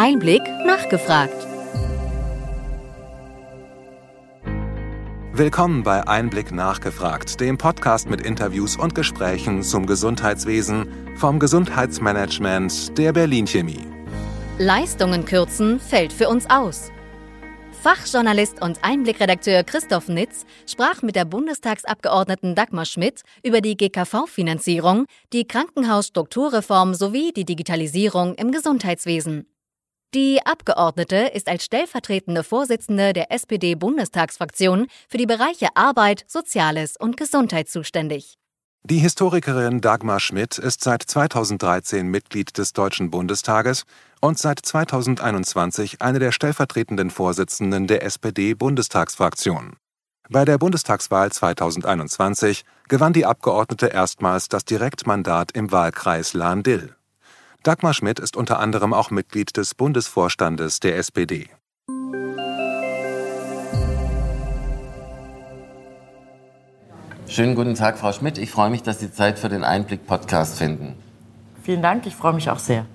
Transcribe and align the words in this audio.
Einblick 0.00 0.42
nachgefragt. 0.66 1.46
Willkommen 5.32 5.82
bei 5.82 6.06
Einblick 6.06 6.52
nachgefragt, 6.52 7.40
dem 7.40 7.56
Podcast 7.56 8.08
mit 8.08 8.20
Interviews 8.20 8.76
und 8.76 8.94
Gesprächen 8.94 9.62
zum 9.62 9.86
Gesundheitswesen 9.86 10.86
vom 11.16 11.38
Gesundheitsmanagement 11.40 12.96
der 12.98 13.12
Berlin 13.12 13.46
Chemie. 13.46 13.86
Leistungen 14.58 15.24
kürzen 15.24 15.80
fällt 15.80 16.12
für 16.12 16.28
uns 16.28 16.48
aus. 16.50 16.92
Fachjournalist 17.82 18.62
und 18.62 18.78
Einblickredakteur 18.82 19.64
Christoph 19.64 20.08
Nitz 20.08 20.44
sprach 20.66 21.00
mit 21.00 21.16
der 21.16 21.24
Bundestagsabgeordneten 21.24 22.54
Dagmar 22.54 22.84
Schmidt 22.84 23.22
über 23.42 23.62
die 23.62 23.76
GKV-Finanzierung, 23.76 25.06
die 25.32 25.48
Krankenhausstrukturreform 25.48 26.94
sowie 26.94 27.32
die 27.32 27.46
Digitalisierung 27.46 28.34
im 28.34 28.52
Gesundheitswesen. 28.52 29.46
Die 30.14 30.40
Abgeordnete 30.42 31.16
ist 31.34 31.48
als 31.48 31.66
stellvertretende 31.66 32.42
Vorsitzende 32.42 33.12
der 33.12 33.30
SPD-Bundestagsfraktion 33.30 34.86
für 35.06 35.18
die 35.18 35.26
Bereiche 35.26 35.68
Arbeit, 35.74 36.24
Soziales 36.26 36.96
und 36.96 37.18
Gesundheit 37.18 37.68
zuständig. 37.68 38.38
Die 38.84 39.00
Historikerin 39.00 39.82
Dagmar 39.82 40.18
Schmidt 40.18 40.56
ist 40.56 40.82
seit 40.82 41.02
2013 41.02 42.06
Mitglied 42.06 42.56
des 42.56 42.72
Deutschen 42.72 43.10
Bundestages 43.10 43.84
und 44.22 44.38
seit 44.38 44.60
2021 44.60 46.00
eine 46.00 46.20
der 46.20 46.32
stellvertretenden 46.32 47.10
Vorsitzenden 47.10 47.86
der 47.86 48.02
SPD-Bundestagsfraktion. 48.02 49.76
Bei 50.30 50.46
der 50.46 50.56
Bundestagswahl 50.56 51.30
2021 51.30 52.64
gewann 52.88 53.12
die 53.12 53.26
Abgeordnete 53.26 53.88
erstmals 53.88 54.48
das 54.48 54.64
Direktmandat 54.64 55.52
im 55.52 55.70
Wahlkreis 55.70 56.32
Lahn-Dill. 56.32 56.94
Dagmar 57.64 57.92
Schmidt 57.92 58.20
ist 58.20 58.36
unter 58.36 58.60
anderem 58.60 58.94
auch 58.94 59.10
Mitglied 59.10 59.56
des 59.56 59.74
Bundesvorstandes 59.74 60.78
der 60.78 60.96
SPD. 60.96 61.48
Schönen 67.26 67.56
guten 67.56 67.74
Tag, 67.74 67.98
Frau 67.98 68.12
Schmidt. 68.12 68.38
Ich 68.38 68.52
freue 68.52 68.70
mich, 68.70 68.84
dass 68.84 69.00
Sie 69.00 69.12
Zeit 69.12 69.40
für 69.40 69.48
den 69.48 69.64
Einblick-Podcast 69.64 70.56
finden. 70.56 70.94
Vielen 71.64 71.82
Dank, 71.82 72.06
ich 72.06 72.14
freue 72.14 72.32
mich 72.32 72.48
auch 72.48 72.60
sehr. 72.60 72.86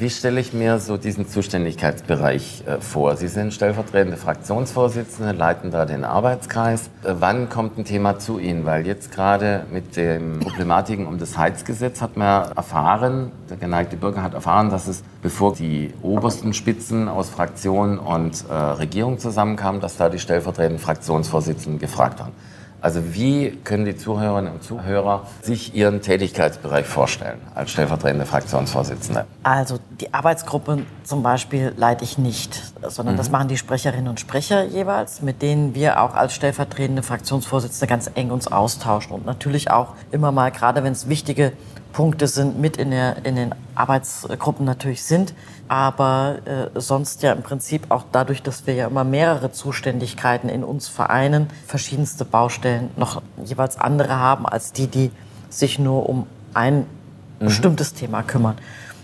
Wie 0.00 0.10
stelle 0.10 0.38
ich 0.38 0.52
mir 0.52 0.78
so 0.78 0.96
diesen 0.96 1.26
Zuständigkeitsbereich 1.26 2.62
äh, 2.68 2.80
vor? 2.80 3.16
Sie 3.16 3.26
sind 3.26 3.52
stellvertretende 3.52 4.16
Fraktionsvorsitzende, 4.16 5.32
leiten 5.32 5.72
da 5.72 5.86
den 5.86 6.04
Arbeitskreis. 6.04 6.88
Äh, 7.02 7.14
wann 7.18 7.48
kommt 7.48 7.78
ein 7.78 7.84
Thema 7.84 8.16
zu 8.16 8.38
Ihnen? 8.38 8.64
Weil 8.64 8.86
jetzt 8.86 9.10
gerade 9.10 9.66
mit 9.72 9.96
den 9.96 10.38
Problematiken 10.38 11.04
um 11.04 11.18
das 11.18 11.36
Heizgesetz 11.36 12.00
hat 12.00 12.16
man 12.16 12.52
erfahren, 12.52 13.32
der 13.50 13.56
geneigte 13.56 13.96
Bürger 13.96 14.22
hat 14.22 14.34
erfahren, 14.34 14.70
dass 14.70 14.86
es, 14.86 15.02
bevor 15.20 15.54
die 15.54 15.92
obersten 16.00 16.54
Spitzen 16.54 17.08
aus 17.08 17.28
Fraktion 17.28 17.98
und 17.98 18.44
äh, 18.48 18.54
Regierung 18.54 19.18
zusammenkamen, 19.18 19.80
dass 19.80 19.96
da 19.96 20.10
die 20.10 20.20
stellvertretenden 20.20 20.78
Fraktionsvorsitzenden 20.78 21.80
gefragt 21.80 22.20
haben. 22.20 22.34
Also 22.80 23.14
wie 23.14 23.58
können 23.64 23.84
die 23.84 23.96
Zuhörerinnen 23.96 24.52
und 24.52 24.62
Zuhörer 24.62 25.26
sich 25.42 25.74
ihren 25.74 26.00
Tätigkeitsbereich 26.00 26.86
vorstellen 26.86 27.40
als 27.54 27.72
stellvertretende 27.72 28.24
Fraktionsvorsitzende? 28.24 29.26
Also 29.42 29.78
die 30.00 30.14
Arbeitsgruppe 30.14 30.84
zum 31.02 31.22
Beispiel 31.22 31.72
leite 31.76 32.04
ich 32.04 32.18
nicht, 32.18 32.72
sondern 32.86 33.14
mhm. 33.14 33.18
das 33.18 33.30
machen 33.30 33.48
die 33.48 33.56
Sprecherinnen 33.56 34.08
und 34.08 34.20
Sprecher 34.20 34.64
jeweils, 34.64 35.22
mit 35.22 35.42
denen 35.42 35.74
wir 35.74 36.00
auch 36.00 36.14
als 36.14 36.34
stellvertretende 36.34 37.02
Fraktionsvorsitzende 37.02 37.86
ganz 37.88 38.10
eng 38.14 38.30
uns 38.30 38.46
austauschen 38.46 39.12
und 39.12 39.26
natürlich 39.26 39.70
auch 39.70 39.94
immer 40.12 40.30
mal, 40.30 40.50
gerade 40.50 40.84
wenn 40.84 40.92
es 40.92 41.08
wichtige 41.08 41.52
Punkte 41.98 42.28
sind, 42.28 42.60
mit 42.60 42.76
in, 42.76 42.92
der, 42.92 43.26
in 43.26 43.34
den 43.34 43.52
Arbeitsgruppen 43.74 44.64
natürlich 44.64 45.02
sind, 45.02 45.34
aber 45.66 46.36
äh, 46.44 46.80
sonst 46.80 47.24
ja 47.24 47.32
im 47.32 47.42
Prinzip 47.42 47.90
auch 47.90 48.04
dadurch, 48.12 48.40
dass 48.40 48.68
wir 48.68 48.74
ja 48.74 48.86
immer 48.86 49.02
mehrere 49.02 49.50
Zuständigkeiten 49.50 50.48
in 50.48 50.62
uns 50.62 50.86
vereinen, 50.86 51.48
verschiedenste 51.66 52.24
Baustellen 52.24 52.90
noch 52.94 53.20
jeweils 53.44 53.80
andere 53.80 54.14
haben 54.14 54.46
als 54.46 54.72
die, 54.72 54.86
die 54.86 55.10
sich 55.50 55.80
nur 55.80 56.08
um 56.08 56.28
ein 56.54 56.86
mhm. 57.40 57.46
bestimmtes 57.46 57.94
Thema 57.94 58.22
kümmern. 58.22 58.58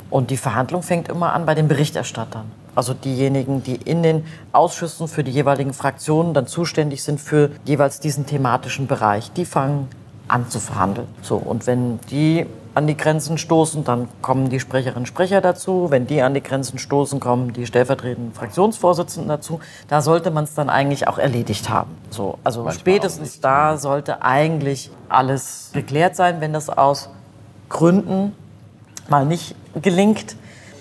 Und 0.09 0.31
die 0.31 0.37
Verhandlung 0.37 0.84
fängt 0.84 1.09
immer 1.09 1.33
an 1.33 1.47
bei 1.47 1.56
den 1.56 1.66
Berichterstattern. 1.66 2.49
Also 2.77 2.94
diejenigen, 2.94 3.65
die 3.65 3.75
in 3.75 4.04
den 4.04 4.25
Ausschüssen 4.53 5.09
für 5.09 5.25
die 5.25 5.33
jeweiligen 5.33 5.72
Fraktionen 5.72 6.33
dann 6.33 6.47
zuständig 6.47 7.03
sind 7.03 7.21
für 7.21 7.50
jeweils 7.65 7.99
diesen 7.99 8.25
thematischen 8.25 8.87
Bereich. 8.87 9.33
Die 9.33 9.47
fangen 9.47 9.88
an 10.29 10.49
zu 10.49 10.59
verhandeln. 10.59 11.09
So, 11.23 11.37
und 11.37 11.67
wenn 11.67 12.01
die 12.11 12.47
an 12.75 12.87
die 12.89 12.97
Grenzen 12.97 13.39
stoßen, 13.39 13.85
dann 13.85 14.09
kommen 14.21 14.51
die 14.51 14.59
Sprecherinnen 14.59 15.03
und 15.03 15.07
Sprecher 15.07 15.41
dazu. 15.41 15.87
Wenn 15.91 16.07
die 16.07 16.23
an 16.23 16.35
die 16.35 16.43
Grenzen 16.43 16.79
stoßen, 16.79 17.21
kommen 17.21 17.53
die 17.53 17.67
stellvertretenden 17.67 18.34
Fraktionsvorsitzenden 18.34 19.29
dazu. 19.29 19.61
Da 19.89 20.03
sollte 20.03 20.31
man 20.33 20.45
es 20.45 20.55
dann 20.55 20.69
eigentlich 20.69 21.07
auch 21.07 21.19
erledigt 21.19 21.69
haben. 21.69 21.91
So, 22.11 22.39
also 22.43 22.65
Manchmal 22.65 22.81
spätestens 22.81 23.41
da 23.41 23.77
sollte 23.77 24.23
eigentlich 24.23 24.91
alles 25.09 25.71
geklärt 25.73 26.17
sein. 26.17 26.41
Wenn 26.41 26.53
das 26.53 26.69
aus 26.69 27.11
Gründen 27.69 28.33
mal 29.09 29.25
nicht 29.25 29.55
gelingt, 29.81 30.37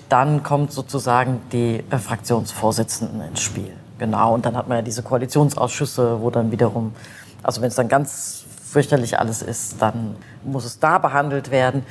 dann 0.09 0.43
kommt 0.43 0.71
sozusagen 0.71 1.41
die 1.51 1.83
äh, 1.89 1.97
Fraktionsvorsitzenden 1.97 3.21
ins 3.21 3.41
Spiel. 3.41 3.73
Genau, 3.99 4.33
und 4.33 4.45
dann 4.45 4.57
hat 4.57 4.67
man 4.67 4.79
ja 4.79 4.81
diese 4.81 5.03
Koalitionsausschüsse, 5.03 6.21
wo 6.21 6.29
dann 6.29 6.51
wiederum, 6.51 6.93
also 7.41 7.61
wenn 7.61 7.69
es 7.69 7.75
dann 7.75 7.87
ganz 7.87 8.42
fürchterlich 8.73 9.19
alles 9.19 9.41
ist, 9.41 9.81
dann 9.81 10.15
muss 10.43 10.65
es 10.65 10.79
da 10.79 10.97
behandelt 10.97 11.51
werden. 11.51 11.85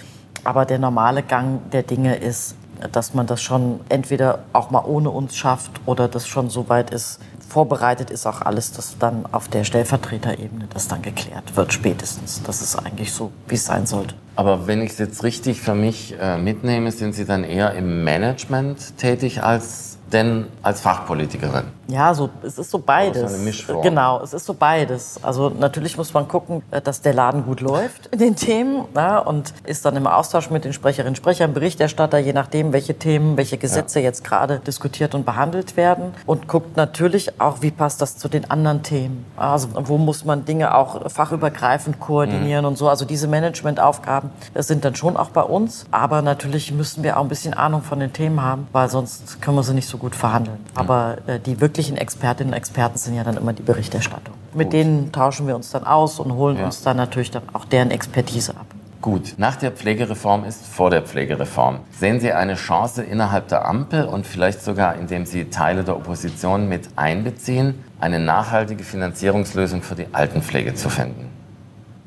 Aber 0.45 0.67
der 0.67 0.79
normale 0.79 1.23
Gang 1.23 1.71
der 1.71 1.85
Dinge 1.85 2.17
ist, 2.17 2.57
dass 2.91 3.15
man 3.15 3.29
das 3.29 3.41
schon 3.41 3.81
entweder 3.89 4.41
auch 4.53 4.71
mal 4.71 4.83
ohne 4.85 5.11
uns 5.11 5.37
schafft 5.37 5.71
oder 5.87 6.09
das 6.09 6.27
schon 6.27 6.51
so 6.51 6.69
weit 6.69 6.91
ist, 6.91 7.21
vorbereitet 7.49 8.11
ist 8.11 8.27
auch 8.27 8.41
alles, 8.41 8.73
dass 8.73 8.99
dann 8.99 9.27
auf 9.31 9.47
der 9.47 9.63
Stellvertreterebene 9.63 10.67
das 10.73 10.89
dann 10.89 11.03
geklärt 11.03 11.55
wird, 11.55 11.73
spätestens. 11.73 12.43
Das 12.43 12.63
ist 12.63 12.77
eigentlich 12.77 13.13
so, 13.13 13.31
wie 13.47 13.55
es 13.55 13.67
sein 13.67 13.87
sollte. 13.87 14.15
Aber 14.37 14.67
wenn 14.67 14.83
ich 14.83 14.93
es 14.93 14.99
jetzt 14.99 15.23
richtig 15.25 15.61
für 15.61 15.75
mich 15.75 16.17
äh, 16.21 16.39
mitnehme, 16.39 16.91
sind 16.91 17.15
Sie 17.15 17.25
dann 17.25 17.45
eher 17.45 17.75
im 17.75 18.05
Management 18.05 18.97
tätig 18.97 19.43
als 19.43 19.99
denn 20.13 20.47
als 20.63 20.81
Fachpolitikerin? 20.81 21.65
Ja, 21.89 22.15
so, 22.15 22.31
es 22.43 22.59
ist 22.59 22.71
so 22.71 22.79
beides. 22.79 23.35
Eine 23.35 23.83
Genau, 23.83 24.21
es 24.23 24.33
ist 24.33 24.47
so 24.47 24.55
beides. 24.55 25.19
Also 25.23 25.51
natürlich 25.51 25.97
muss 25.97 26.15
man 26.15 26.29
gucken, 26.29 26.63
äh, 26.71 26.81
dass 26.81 27.03
der 27.03 27.15
Laden 27.15 27.45
gut 27.45 27.61
läuft 27.61 28.07
in 28.07 28.19
den 28.19 28.37
Themen 28.37 28.85
na, 28.95 29.19
und 29.19 29.53
ist 29.65 29.85
dann 29.85 29.97
im 29.97 30.07
Austausch 30.07 30.51
mit 30.51 30.65
den 30.65 30.73
Sprecherinnen 30.73 31.13
und 31.13 31.17
Sprechern, 31.17 31.53
Berichterstatter, 31.55 32.19
je 32.19 32.33
nachdem, 32.33 32.73
welche 32.73 32.95
Themen, 32.95 33.37
welche 33.37 33.59
Gesetze 33.59 34.01
ja. 34.01 34.07
jetzt 34.07 34.25
gerade 34.25 34.61
diskutiert 34.61 35.15
und 35.15 35.27
behandelt 35.27 35.77
werden. 35.77 36.15
Und 36.27 36.49
guckt 36.49 36.77
natürlich 36.77 37.41
auch, 37.41 37.63
wie 37.63 37.71
passt 37.71 38.01
das 38.01 38.17
zu 38.17 38.29
den 38.29 38.51
anderen 38.51 38.83
Themen. 38.83 39.25
Also 39.37 39.69
wo 39.75 39.99
muss 39.99 40.25
man 40.25 40.45
Dinge 40.45 40.75
auch 40.75 41.11
fachübergreifend 41.11 42.01
koordinieren 42.01 42.65
mhm. 42.65 42.69
und 42.69 42.79
so. 42.79 42.89
Also 42.89 43.05
diese 43.05 43.29
Managementaufgaben 43.29 44.22
sind 44.55 44.85
dann 44.85 44.95
schon 44.95 45.17
auch 45.17 45.31
bei 45.31 45.43
uns. 45.43 45.87
Aber 45.91 46.23
natürlich 46.23 46.73
müssen 46.73 47.03
wir 47.03 47.19
auch 47.19 47.23
ein 47.23 47.29
bisschen 47.29 47.55
Ahnung 47.55 47.83
von 47.83 48.01
den 48.01 48.13
Themen 48.13 48.43
haben, 48.43 48.67
weil 48.73 48.89
sonst 48.89 49.41
können 49.41 49.57
wir 49.57 49.63
sie 49.63 49.75
nicht 49.75 49.89
so 49.89 49.99
gut 49.99 50.15
verhandeln. 50.15 50.59
Aber 50.75 51.19
äh, 51.27 51.39
die 51.39 51.61
wirklichen 51.61 51.97
Expertinnen 51.97 52.53
und 52.53 52.57
Experten 52.59 52.99
sind 52.99 53.15
ja 53.15 53.25
dann 53.25 53.37
immer 53.37 53.53
die 53.53 53.63
Berichterstattung. 53.63 54.35
Mit 54.55 54.67
gut. 54.67 54.73
denen 54.75 55.13
tauschen 55.13 55.47
wir 55.47 55.57
uns 55.57 55.71
dann 55.71 55.85
aus 55.85 56.21
und 56.21 56.33
holen 56.35 56.59
ja. 56.59 56.65
uns 56.65 56.83
dann 56.83 56.97
natürlich 56.97 57.31
dann 57.31 57.43
auch 57.53 57.65
deren 57.65 57.91
Expertise 57.91 58.53
ab. 58.53 58.67
Gut, 59.03 59.35
nach 59.37 59.57
der 59.57 59.73
Pflegereform 59.73 60.45
ist 60.45 60.65
vor 60.65 60.89
der 60.89 61.03
Pflegereform. 61.03 61.81
Sehen 61.91 62.21
Sie 62.21 62.33
eine 62.33 62.55
Chance 62.55 63.03
innerhalb 63.03 63.49
der 63.49 63.65
Ampel 63.65 64.05
und 64.05 64.25
vielleicht 64.25 64.63
sogar, 64.63 64.95
indem 64.95 65.27
Sie 65.27 65.47
Teile 65.47 65.83
der 65.83 65.97
Opposition 65.97 66.69
mit 66.69 66.89
einbeziehen, 66.95 67.83
eine 67.99 68.21
nachhaltige 68.21 68.85
Finanzierungslösung 68.85 69.83
für 69.83 69.97
die 69.97 70.07
Altenpflege 70.13 70.75
zu 70.75 70.89
finden? 70.89 71.32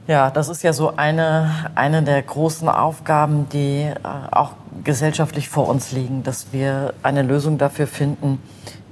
Ja, 0.07 0.29
das 0.29 0.49
ist 0.49 0.61
ja 0.61 0.71
so 0.71 0.95
eine, 0.97 1.71
eine 1.73 2.03
der 2.03 2.21
großen 2.21 2.69
Aufgaben, 2.69 3.49
die 3.49 3.81
äh, 3.81 3.93
auch 4.31 4.51
gesellschaftlich 4.83 5.49
vor 5.49 5.67
uns 5.67 5.91
liegen, 5.91 6.21
dass 6.21 6.53
wir 6.53 6.93
eine 7.01 7.23
Lösung 7.23 7.57
dafür 7.57 7.87
finden, 7.87 8.39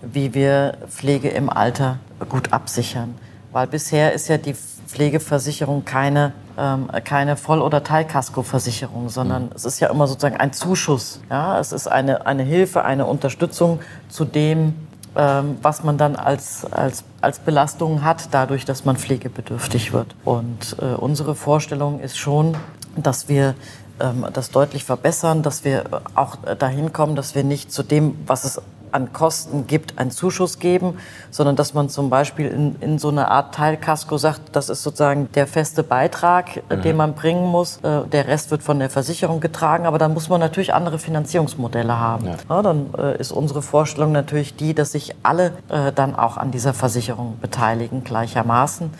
wie 0.01 0.33
wir 0.33 0.75
Pflege 0.89 1.29
im 1.29 1.51
Alter 1.51 1.99
gut 2.29 2.51
absichern. 2.51 3.13
Weil 3.51 3.67
bisher 3.67 4.13
ist 4.13 4.27
ja 4.27 4.37
die 4.37 4.55
Pflegeversicherung 4.55 5.85
keine, 5.85 6.33
ähm, 6.57 6.89
keine 7.03 7.37
Voll- 7.37 7.61
oder 7.61 7.83
Teilkaskoversicherung, 7.83 9.09
sondern 9.09 9.45
mhm. 9.45 9.51
es 9.53 9.65
ist 9.65 9.79
ja 9.79 9.91
immer 9.91 10.07
sozusagen 10.07 10.37
ein 10.37 10.51
Zuschuss. 10.51 11.21
Ja? 11.29 11.59
Es 11.59 11.71
ist 11.71 11.87
eine, 11.87 12.25
eine 12.25 12.41
Hilfe, 12.41 12.85
eine 12.85 13.05
Unterstützung 13.05 13.81
zu 14.09 14.25
dem, 14.25 14.73
ähm, 15.15 15.57
was 15.61 15.83
man 15.83 15.97
dann 15.97 16.15
als, 16.15 16.65
als, 16.71 17.03
als 17.21 17.39
Belastung 17.39 18.03
hat, 18.03 18.29
dadurch, 18.31 18.65
dass 18.65 18.85
man 18.85 18.97
pflegebedürftig 18.97 19.93
wird. 19.93 20.15
Und 20.25 20.75
äh, 20.79 20.85
unsere 20.95 21.35
Vorstellung 21.35 21.99
ist 21.99 22.17
schon, 22.17 22.57
dass 22.95 23.29
wir 23.29 23.55
ähm, 23.99 24.25
das 24.33 24.49
deutlich 24.49 24.83
verbessern, 24.83 25.43
dass 25.43 25.63
wir 25.63 25.85
auch 26.15 26.37
dahin 26.57 26.93
kommen, 26.93 27.15
dass 27.15 27.35
wir 27.35 27.43
nicht 27.43 27.71
zu 27.71 27.83
dem, 27.83 28.15
was 28.25 28.43
es 28.43 28.61
an 28.93 29.13
Kosten 29.13 29.67
gibt, 29.67 29.97
einen 29.99 30.11
Zuschuss 30.11 30.59
geben, 30.59 30.97
sondern 31.31 31.55
dass 31.55 31.73
man 31.73 31.89
zum 31.89 32.09
Beispiel 32.09 32.47
in, 32.47 32.75
in 32.79 32.99
so 32.99 33.09
eine 33.09 33.29
Art 33.29 33.55
Teilkasko 33.55 34.17
sagt, 34.17 34.55
das 34.55 34.69
ist 34.69 34.83
sozusagen 34.83 35.29
der 35.33 35.47
feste 35.47 35.83
Beitrag, 35.83 36.57
äh, 36.69 36.75
mhm. 36.75 36.81
den 36.81 36.97
man 36.97 37.13
bringen 37.13 37.45
muss. 37.45 37.77
Äh, 37.77 38.07
der 38.11 38.27
Rest 38.27 38.51
wird 38.51 38.63
von 38.63 38.79
der 38.79 38.89
Versicherung 38.89 39.39
getragen, 39.39 39.85
aber 39.85 39.97
dann 39.97 40.13
muss 40.13 40.29
man 40.29 40.39
natürlich 40.39 40.73
andere 40.73 40.99
Finanzierungsmodelle 40.99 41.99
haben. 41.99 42.27
Ja. 42.27 42.35
Ja, 42.49 42.61
dann 42.61 42.93
äh, 42.97 43.17
ist 43.17 43.31
unsere 43.31 43.61
Vorstellung 43.61 44.11
natürlich 44.11 44.55
die, 44.55 44.73
dass 44.73 44.91
sich 44.91 45.15
alle 45.23 45.53
dann 45.95 46.15
auch 46.15 46.37
an 46.37 46.51
dieser 46.51 46.73
Versicherung 46.73 47.37
beteiligen 47.41 48.03
gleichermaßen, 48.03 48.91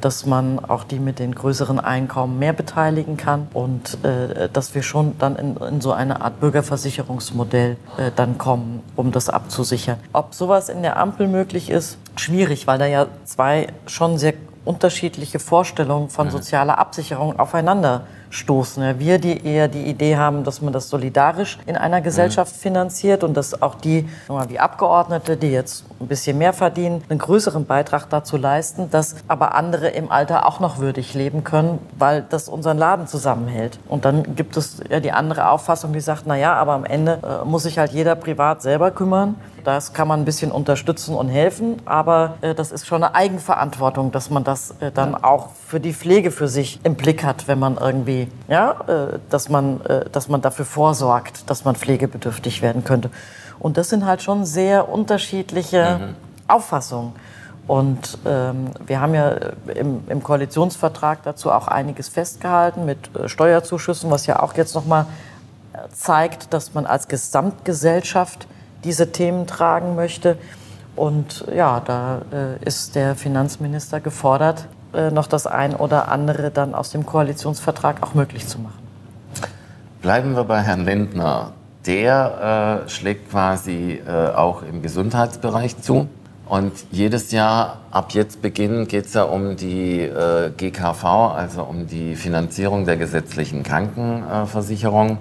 dass 0.00 0.26
man 0.26 0.58
auch 0.58 0.84
die 0.84 0.98
mit 0.98 1.18
den 1.18 1.34
größeren 1.34 1.80
Einkommen 1.80 2.38
mehr 2.38 2.52
beteiligen 2.52 3.16
kann 3.16 3.48
und 3.52 3.98
dass 4.52 4.74
wir 4.74 4.82
schon 4.82 5.18
dann 5.18 5.36
in, 5.36 5.56
in 5.56 5.80
so 5.80 5.92
eine 5.92 6.20
Art 6.20 6.40
Bürgerversicherungsmodell 6.40 7.76
dann 8.16 8.38
kommen, 8.38 8.82
um 8.96 9.12
das 9.12 9.28
abzusichern. 9.38 9.98
Ob 10.12 10.34
sowas 10.34 10.68
in 10.68 10.82
der 10.82 10.96
Ampel 10.96 11.28
möglich 11.28 11.70
ist, 11.70 11.98
schwierig, 12.16 12.66
weil 12.66 12.78
da 12.78 12.86
ja 12.86 13.06
zwei 13.24 13.68
schon 13.86 14.18
sehr 14.18 14.34
unterschiedliche 14.64 15.38
Vorstellungen 15.38 16.10
von 16.10 16.30
sozialer 16.30 16.78
Absicherung 16.78 17.38
aufeinander 17.38 18.02
stoßen. 18.30 18.98
Wir, 18.98 19.18
die 19.18 19.44
eher 19.44 19.68
die 19.68 19.84
Idee 19.84 20.16
haben, 20.16 20.44
dass 20.44 20.60
man 20.60 20.72
das 20.72 20.88
solidarisch 20.88 21.58
in 21.66 21.76
einer 21.76 22.00
Gesellschaft 22.00 22.54
mhm. 22.56 22.60
finanziert 22.60 23.24
und 23.24 23.36
dass 23.36 23.60
auch 23.62 23.74
die, 23.76 24.08
wie 24.48 24.58
Abgeordnete, 24.58 25.36
die 25.36 25.50
jetzt 25.50 25.84
ein 26.00 26.06
bisschen 26.08 26.38
mehr 26.38 26.52
verdienen, 26.52 27.02
einen 27.08 27.18
größeren 27.18 27.66
Beitrag 27.66 28.08
dazu 28.10 28.36
leisten, 28.36 28.90
dass 28.90 29.16
aber 29.26 29.54
andere 29.54 29.88
im 29.88 30.10
Alter 30.10 30.46
auch 30.46 30.60
noch 30.60 30.78
würdig 30.78 31.14
leben 31.14 31.44
können, 31.44 31.78
weil 31.98 32.24
das 32.28 32.48
unseren 32.48 32.78
Laden 32.78 33.06
zusammenhält. 33.06 33.78
Und 33.88 34.04
dann 34.04 34.34
gibt 34.36 34.56
es 34.56 34.80
ja 34.88 35.00
die 35.00 35.12
andere 35.12 35.50
Auffassung, 35.50 35.92
die 35.92 36.00
sagt, 36.00 36.24
na 36.26 36.36
ja, 36.36 36.54
aber 36.54 36.72
am 36.72 36.84
Ende 36.84 37.18
äh, 37.22 37.44
muss 37.44 37.64
sich 37.64 37.78
halt 37.78 37.92
jeder 37.92 38.14
privat 38.14 38.62
selber 38.62 38.90
kümmern. 38.90 39.36
Das 39.68 39.92
kann 39.92 40.08
man 40.08 40.20
ein 40.20 40.24
bisschen 40.24 40.50
unterstützen 40.50 41.14
und 41.14 41.28
helfen, 41.28 41.76
aber 41.84 42.36
äh, 42.40 42.54
das 42.54 42.72
ist 42.72 42.86
schon 42.86 43.02
eine 43.04 43.14
Eigenverantwortung, 43.14 44.12
dass 44.12 44.30
man 44.30 44.42
das 44.42 44.74
äh, 44.80 44.90
dann 44.90 45.14
auch 45.14 45.50
für 45.66 45.78
die 45.78 45.92
Pflege 45.92 46.30
für 46.30 46.48
sich 46.48 46.80
im 46.84 46.94
Blick 46.94 47.22
hat, 47.22 47.48
wenn 47.48 47.58
man 47.58 47.76
irgendwie, 47.76 48.17
ja, 48.48 48.72
äh, 48.86 49.18
dass 49.30 49.48
man, 49.48 49.80
äh, 49.82 50.08
dass 50.10 50.28
man 50.28 50.40
dafür 50.40 50.64
vorsorgt, 50.64 51.48
dass 51.48 51.64
man 51.64 51.76
pflegebedürftig 51.76 52.62
werden 52.62 52.82
könnte. 52.82 53.10
Und 53.58 53.76
das 53.76 53.88
sind 53.88 54.04
halt 54.06 54.22
schon 54.22 54.44
sehr 54.44 54.88
unterschiedliche 54.88 55.98
mhm. 56.00 56.14
Auffassungen. 56.48 57.12
Und 57.66 58.18
ähm, 58.24 58.70
wir 58.86 59.00
haben 59.00 59.14
ja 59.14 59.36
im, 59.74 60.02
im, 60.08 60.22
Koalitionsvertrag 60.22 61.22
dazu 61.22 61.52
auch 61.52 61.68
einiges 61.68 62.08
festgehalten 62.08 62.86
mit 62.86 63.14
äh, 63.14 63.28
Steuerzuschüssen, 63.28 64.10
was 64.10 64.26
ja 64.26 64.42
auch 64.42 64.54
jetzt 64.54 64.74
noch 64.74 64.86
mal 64.86 65.06
zeigt, 65.92 66.52
dass 66.52 66.74
man 66.74 66.86
als 66.86 67.08
Gesamtgesellschaft 67.08 68.46
diese 68.84 69.12
Themen 69.12 69.46
tragen 69.46 69.94
möchte. 69.94 70.38
Und 70.96 71.44
ja, 71.54 71.80
da 71.80 72.22
äh, 72.32 72.64
ist 72.64 72.94
der 72.94 73.14
Finanzminister 73.14 74.00
gefordert, 74.00 74.66
äh, 74.94 75.10
noch 75.10 75.26
das 75.26 75.46
ein 75.46 75.74
oder 75.74 76.08
andere 76.08 76.50
dann 76.50 76.74
aus 76.74 76.90
dem 76.90 77.04
Koalitionsvertrag 77.04 78.02
auch 78.02 78.14
möglich 78.14 78.46
zu 78.46 78.58
machen. 78.58 78.78
Bleiben 80.00 80.34
wir 80.34 80.44
bei 80.44 80.60
Herrn 80.60 80.84
Lindner. 80.84 81.52
Der 81.86 82.84
äh, 82.86 82.88
schlägt 82.88 83.30
quasi 83.30 84.00
äh, 84.06 84.34
auch 84.34 84.62
im 84.62 84.82
Gesundheitsbereich 84.82 85.80
zu. 85.80 86.08
Und 86.48 86.72
jedes 86.90 87.30
Jahr, 87.30 87.80
ab 87.90 88.12
jetzt 88.12 88.40
beginnen, 88.40 88.88
geht 88.88 89.06
es 89.06 89.14
ja 89.14 89.24
um 89.24 89.56
die 89.56 90.00
äh, 90.00 90.50
GKV, 90.56 91.04
also 91.04 91.62
um 91.64 91.86
die 91.86 92.16
Finanzierung 92.16 92.86
der 92.86 92.96
gesetzlichen 92.96 93.62
Krankenversicherung. 93.62 95.18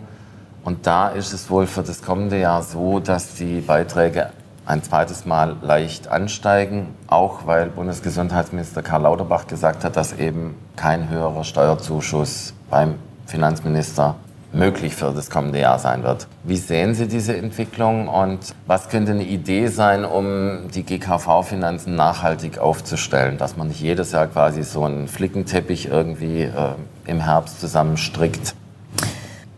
Und 0.63 0.87
da 0.87 1.09
ist 1.09 1.33
es 1.33 1.49
wohl 1.49 1.67
für 1.67 1.83
das 1.83 2.01
kommende 2.01 2.39
Jahr 2.39 2.63
so, 2.63 2.99
dass 2.99 3.35
die 3.35 3.59
Beiträge 3.61 4.29
ein 4.67 4.83
zweites 4.83 5.25
Mal 5.25 5.55
leicht 5.61 6.09
ansteigen, 6.09 6.89
auch 7.07 7.47
weil 7.47 7.69
Bundesgesundheitsminister 7.69 8.83
Karl 8.83 9.03
Lauterbach 9.03 9.47
gesagt 9.47 9.85
hat, 9.85 9.95
dass 9.95 10.13
eben 10.13 10.55
kein 10.75 11.09
höherer 11.09 11.45
Steuerzuschuss 11.45 12.53
beim 12.69 12.95
Finanzminister 13.25 14.15
möglich 14.53 14.95
für 14.95 15.11
das 15.13 15.29
kommende 15.29 15.59
Jahr 15.59 15.79
sein 15.79 16.03
wird. 16.03 16.27
Wie 16.43 16.57
sehen 16.57 16.95
Sie 16.95 17.07
diese 17.07 17.35
Entwicklung 17.35 18.07
und 18.07 18.39
was 18.65 18.89
könnte 18.89 19.11
eine 19.11 19.23
Idee 19.23 19.67
sein, 19.67 20.03
um 20.03 20.69
die 20.73 20.83
GKV-Finanzen 20.83 21.95
nachhaltig 21.95 22.57
aufzustellen, 22.57 23.37
dass 23.37 23.55
man 23.55 23.69
nicht 23.69 23.81
jedes 23.81 24.11
Jahr 24.11 24.27
quasi 24.27 24.63
so 24.63 24.83
einen 24.83 25.07
Flickenteppich 25.07 25.87
irgendwie 25.87 26.43
äh, 26.43 26.73
im 27.05 27.21
Herbst 27.21 27.61
zusammenstrickt? 27.61 28.55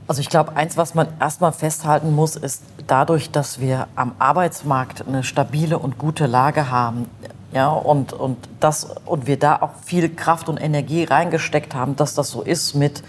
Also 0.09 0.21
ich 0.21 0.29
glaube, 0.29 0.55
eins, 0.55 0.75
was 0.75 0.95
man 0.95 1.07
erstmal 1.19 1.51
festhalten 1.51 2.15
muss, 2.15 2.35
ist 2.35 2.63
dadurch, 2.87 3.29
dass 3.29 3.59
wir 3.59 3.87
am 3.93 4.13
Arbeitsmarkt 4.17 5.07
eine 5.07 5.23
stabile 5.23 5.77
und 5.77 5.99
gute 5.99 6.25
Lage 6.25 6.71
haben, 6.71 7.05
ja, 7.53 7.69
und, 7.69 8.13
und, 8.13 8.35
das, 8.59 8.95
und 9.05 9.27
wir 9.27 9.37
da 9.37 9.61
auch 9.61 9.75
viel 9.85 10.09
Kraft 10.09 10.49
und 10.49 10.59
Energie 10.59 11.03
reingesteckt 11.03 11.75
haben, 11.75 11.95
dass 11.95 12.15
das 12.15 12.31
so 12.31 12.41
ist 12.41 12.73
mit 12.73 13.03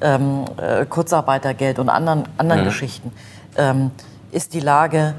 ähm, 0.00 0.46
äh, 0.56 0.86
Kurzarbeitergeld 0.86 1.78
und 1.78 1.90
anderen, 1.90 2.24
anderen 2.38 2.62
mhm. 2.62 2.68
Geschichten, 2.68 3.12
ähm, 3.58 3.90
ist 4.32 4.54
die 4.54 4.60
Lage 4.60 5.14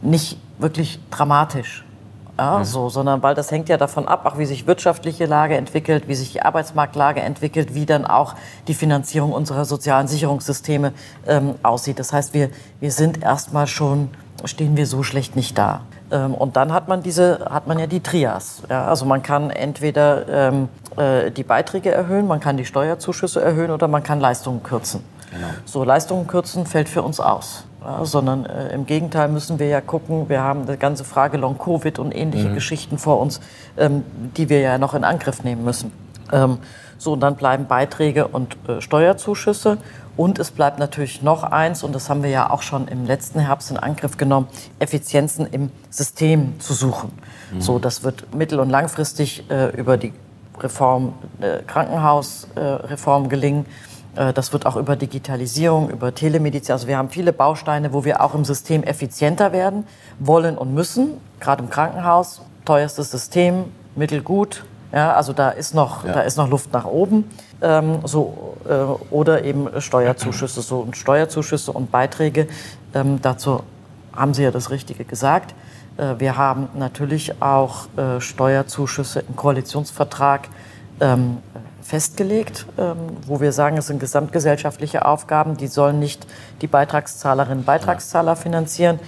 nicht 0.00 0.38
wirklich 0.58 1.00
dramatisch. 1.10 1.84
Ja, 2.38 2.58
mhm. 2.58 2.64
so, 2.64 2.88
sondern 2.88 3.22
weil 3.22 3.34
das 3.34 3.50
hängt 3.50 3.68
ja 3.68 3.76
davon 3.76 4.06
ab, 4.06 4.26
auch 4.26 4.38
wie 4.38 4.44
sich 4.44 4.66
wirtschaftliche 4.66 5.26
Lage 5.26 5.56
entwickelt, 5.56 6.06
wie 6.06 6.14
sich 6.14 6.32
die 6.32 6.42
Arbeitsmarktlage 6.42 7.20
entwickelt, 7.20 7.74
wie 7.74 7.86
dann 7.86 8.04
auch 8.04 8.34
die 8.68 8.74
Finanzierung 8.74 9.32
unserer 9.32 9.64
sozialen 9.64 10.06
Sicherungssysteme 10.06 10.92
ähm, 11.26 11.54
aussieht. 11.62 11.98
Das 11.98 12.12
heißt, 12.12 12.34
wir, 12.34 12.50
wir 12.80 12.92
sind 12.92 13.22
erstmal 13.22 13.66
schon, 13.66 14.10
stehen 14.44 14.76
wir 14.76 14.86
so 14.86 15.02
schlecht 15.02 15.34
nicht 15.34 15.56
da. 15.56 15.80
Ähm, 16.10 16.34
und 16.34 16.56
dann 16.56 16.72
hat 16.72 16.88
man 16.88 17.02
diese, 17.02 17.46
hat 17.50 17.66
man 17.66 17.78
ja 17.78 17.86
die 17.86 18.00
Trias. 18.00 18.62
Ja, 18.68 18.86
also 18.86 19.06
man 19.06 19.22
kann 19.22 19.50
entweder 19.50 20.28
ähm, 20.28 20.68
äh, 20.96 21.30
die 21.30 21.42
Beiträge 21.42 21.90
erhöhen, 21.90 22.26
man 22.26 22.40
kann 22.40 22.56
die 22.56 22.64
Steuerzuschüsse 22.64 23.40
erhöhen 23.40 23.70
oder 23.70 23.88
man 23.88 24.02
kann 24.02 24.20
Leistungen 24.20 24.62
kürzen. 24.62 25.02
Genau. 25.36 25.48
So 25.64 25.84
Leistungen 25.84 26.26
kürzen 26.26 26.66
fällt 26.66 26.88
für 26.88 27.02
uns 27.02 27.20
aus. 27.20 27.64
Ja, 27.84 28.04
sondern 28.04 28.46
äh, 28.46 28.74
im 28.74 28.84
Gegenteil 28.86 29.28
müssen 29.28 29.60
wir 29.60 29.68
ja 29.68 29.80
gucken, 29.80 30.28
wir 30.28 30.42
haben 30.42 30.66
die 30.66 30.76
ganze 30.76 31.04
Frage 31.04 31.36
Long-Covid 31.36 32.00
und 32.00 32.12
ähnliche 32.12 32.48
mhm. 32.48 32.54
Geschichten 32.54 32.98
vor 32.98 33.20
uns, 33.20 33.40
ähm, 33.76 34.02
die 34.36 34.48
wir 34.48 34.58
ja 34.60 34.78
noch 34.78 34.94
in 34.94 35.04
Angriff 35.04 35.44
nehmen 35.44 35.64
müssen. 35.64 35.92
Ähm, 36.32 36.58
so, 36.98 37.12
und 37.12 37.20
dann 37.20 37.36
bleiben 37.36 37.66
Beiträge 37.66 38.26
und 38.26 38.56
äh, 38.68 38.80
Steuerzuschüsse. 38.80 39.78
Und 40.16 40.38
es 40.38 40.50
bleibt 40.50 40.78
natürlich 40.78 41.22
noch 41.22 41.44
eins, 41.44 41.82
und 41.82 41.94
das 41.94 42.08
haben 42.08 42.22
wir 42.22 42.30
ja 42.30 42.50
auch 42.50 42.62
schon 42.62 42.88
im 42.88 43.04
letzten 43.04 43.38
Herbst 43.38 43.70
in 43.70 43.76
Angriff 43.76 44.16
genommen, 44.16 44.48
Effizienzen 44.78 45.46
im 45.46 45.70
System 45.90 46.58
zu 46.58 46.72
suchen. 46.72 47.12
Mhm. 47.52 47.60
So, 47.60 47.78
das 47.78 48.02
wird 48.02 48.34
mittel- 48.34 48.58
und 48.58 48.70
langfristig 48.70 49.48
äh, 49.50 49.68
über 49.76 49.98
die 49.98 50.14
Reform, 50.58 51.12
äh, 51.40 51.58
Krankenhausreform 51.66 53.28
gelingen. 53.28 53.66
Äh, 54.16 54.32
das 54.32 54.52
wird 54.52 54.66
auch 54.66 54.76
über 54.76 54.96
Digitalisierung, 54.96 55.90
über 55.90 56.14
Telemedizin. 56.14 56.72
Also 56.72 56.88
wir 56.88 56.98
haben 56.98 57.10
viele 57.10 57.32
Bausteine, 57.32 57.92
wo 57.92 58.04
wir 58.04 58.20
auch 58.20 58.34
im 58.34 58.44
System 58.44 58.82
effizienter 58.82 59.52
werden 59.52 59.86
wollen 60.18 60.58
und 60.58 60.74
müssen. 60.74 61.20
Gerade 61.40 61.62
im 61.62 61.70
Krankenhaus, 61.70 62.42
teuerstes 62.64 63.10
System, 63.10 63.66
mittelgut. 63.94 64.64
Ja, 64.92 65.14
also 65.14 65.32
da 65.32 65.50
ist 65.50 65.74
noch, 65.74 66.04
ja. 66.04 66.12
da 66.12 66.20
ist 66.20 66.36
noch 66.36 66.48
Luft 66.48 66.72
nach 66.72 66.84
oben. 66.84 67.24
Ähm, 67.60 67.98
so, 68.04 68.56
äh, 68.68 68.72
oder 69.12 69.44
eben 69.44 69.68
Steuerzuschüsse. 69.80 70.62
So, 70.62 70.78
und 70.78 70.96
Steuerzuschüsse 70.96 71.72
und 71.72 71.90
Beiträge, 71.90 72.48
ähm, 72.94 73.20
dazu 73.20 73.62
haben 74.14 74.32
Sie 74.34 74.42
ja 74.42 74.50
das 74.50 74.70
Richtige 74.70 75.04
gesagt. 75.04 75.54
Äh, 75.96 76.14
wir 76.18 76.36
haben 76.36 76.68
natürlich 76.74 77.42
auch 77.42 77.86
äh, 77.96 78.20
Steuerzuschüsse 78.20 79.24
im 79.28 79.36
Koalitionsvertrag 79.36 80.48
ähm, 81.00 81.38
festgelegt, 81.86 82.66
ähm, 82.78 82.96
wo 83.26 83.40
wir 83.40 83.52
sagen, 83.52 83.78
es 83.78 83.86
sind 83.86 84.00
gesamtgesellschaftliche 84.00 85.04
Aufgaben, 85.04 85.56
die 85.56 85.68
sollen 85.68 85.98
nicht 85.98 86.26
die 86.60 86.66
Beitragszahlerinnen 86.66 87.58
und 87.58 87.64
Beitragszahler 87.64 88.34
finanzieren. 88.34 88.98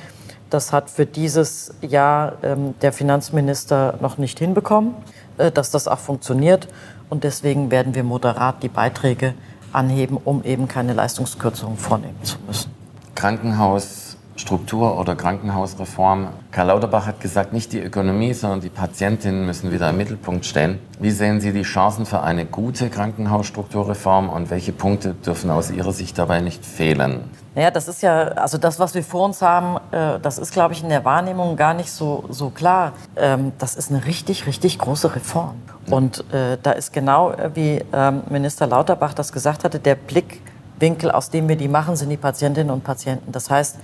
Das 0.48 0.72
hat 0.72 0.88
für 0.88 1.04
dieses 1.04 1.74
Jahr 1.80 2.34
ähm, 2.42 2.74
der 2.80 2.92
Finanzminister 2.92 3.98
noch 4.00 4.16
nicht 4.16 4.38
hinbekommen, 4.38 4.94
äh, 5.36 5.50
dass 5.50 5.70
das 5.70 5.88
auch 5.88 5.98
funktioniert. 5.98 6.68
Und 7.10 7.24
deswegen 7.24 7.70
werden 7.70 7.94
wir 7.94 8.04
moderat 8.04 8.62
die 8.62 8.68
Beiträge 8.68 9.34
anheben, 9.72 10.16
um 10.24 10.44
eben 10.44 10.68
keine 10.68 10.94
Leistungskürzungen 10.94 11.76
vornehmen 11.76 12.22
zu 12.22 12.38
müssen. 12.46 12.70
Krankenhaus 13.14 14.07
Struktur- 14.38 14.98
oder 14.98 15.16
Krankenhausreform. 15.16 16.28
Karl 16.52 16.68
Lauterbach 16.68 17.06
hat 17.06 17.20
gesagt, 17.20 17.52
nicht 17.52 17.72
die 17.72 17.80
Ökonomie, 17.80 18.32
sondern 18.32 18.60
die 18.60 18.68
Patientinnen 18.68 19.44
müssen 19.44 19.72
wieder 19.72 19.90
im 19.90 19.96
Mittelpunkt 19.96 20.46
stehen. 20.46 20.78
Wie 21.00 21.10
sehen 21.10 21.40
Sie 21.40 21.52
die 21.52 21.62
Chancen 21.62 22.06
für 22.06 22.22
eine 22.22 22.46
gute 22.46 22.88
Krankenhausstrukturreform 22.88 24.28
und 24.28 24.50
welche 24.50 24.72
Punkte 24.72 25.14
dürfen 25.14 25.50
aus 25.50 25.70
Ihrer 25.70 25.92
Sicht 25.92 26.18
dabei 26.18 26.40
nicht 26.40 26.64
fehlen? 26.64 27.24
Naja, 27.54 27.72
das 27.72 27.88
ist 27.88 28.02
ja, 28.02 28.28
also 28.28 28.56
das, 28.56 28.78
was 28.78 28.94
wir 28.94 29.02
vor 29.02 29.24
uns 29.24 29.42
haben, 29.42 29.78
äh, 29.90 30.20
das 30.20 30.38
ist, 30.38 30.52
glaube 30.52 30.74
ich, 30.74 30.84
in 30.84 30.88
der 30.88 31.04
Wahrnehmung 31.04 31.56
gar 31.56 31.74
nicht 31.74 31.90
so, 31.90 32.24
so 32.28 32.50
klar. 32.50 32.92
Ähm, 33.16 33.52
das 33.58 33.74
ist 33.74 33.90
eine 33.90 34.04
richtig, 34.06 34.46
richtig 34.46 34.78
große 34.78 35.16
Reform. 35.16 35.56
Und 35.90 36.24
äh, 36.32 36.56
da 36.62 36.70
ist 36.70 36.92
genau, 36.92 37.32
äh, 37.32 37.50
wie 37.54 37.84
ähm, 37.92 38.22
Minister 38.30 38.68
Lauterbach 38.68 39.14
das 39.14 39.32
gesagt 39.32 39.64
hatte, 39.64 39.80
der 39.80 39.96
Blickwinkel, 39.96 41.10
aus 41.10 41.30
dem 41.30 41.48
wir 41.48 41.56
die 41.56 41.66
machen, 41.66 41.96
sind 41.96 42.10
die 42.10 42.16
Patientinnen 42.16 42.70
und 42.70 42.84
Patienten. 42.84 43.32
Das 43.32 43.50
heißt, 43.50 43.78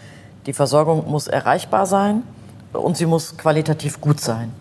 Die 0.46 0.52
Versorgung 0.52 1.10
muss 1.10 1.26
erreichbar 1.26 1.86
sein 1.86 2.22
und 2.72 2.96
sie 2.96 3.06
muss 3.06 3.36
qualitativ 3.36 4.00
gut 4.00 4.20
sein. 4.20 4.52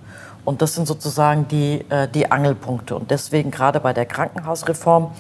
Und 0.46 0.62
das 0.62 0.76
sind 0.76 0.88
sozusagen 0.88 1.48
die, 1.48 1.86
äh, 1.90 2.08
die 2.08 2.32
Angelpunkte. 2.32 2.96
Und 2.96 3.12
deswegen 3.12 3.52
gerade 3.52 3.80
bei 3.80 3.94
der 3.94 4.06
Krankenhausreform 4.06 5.12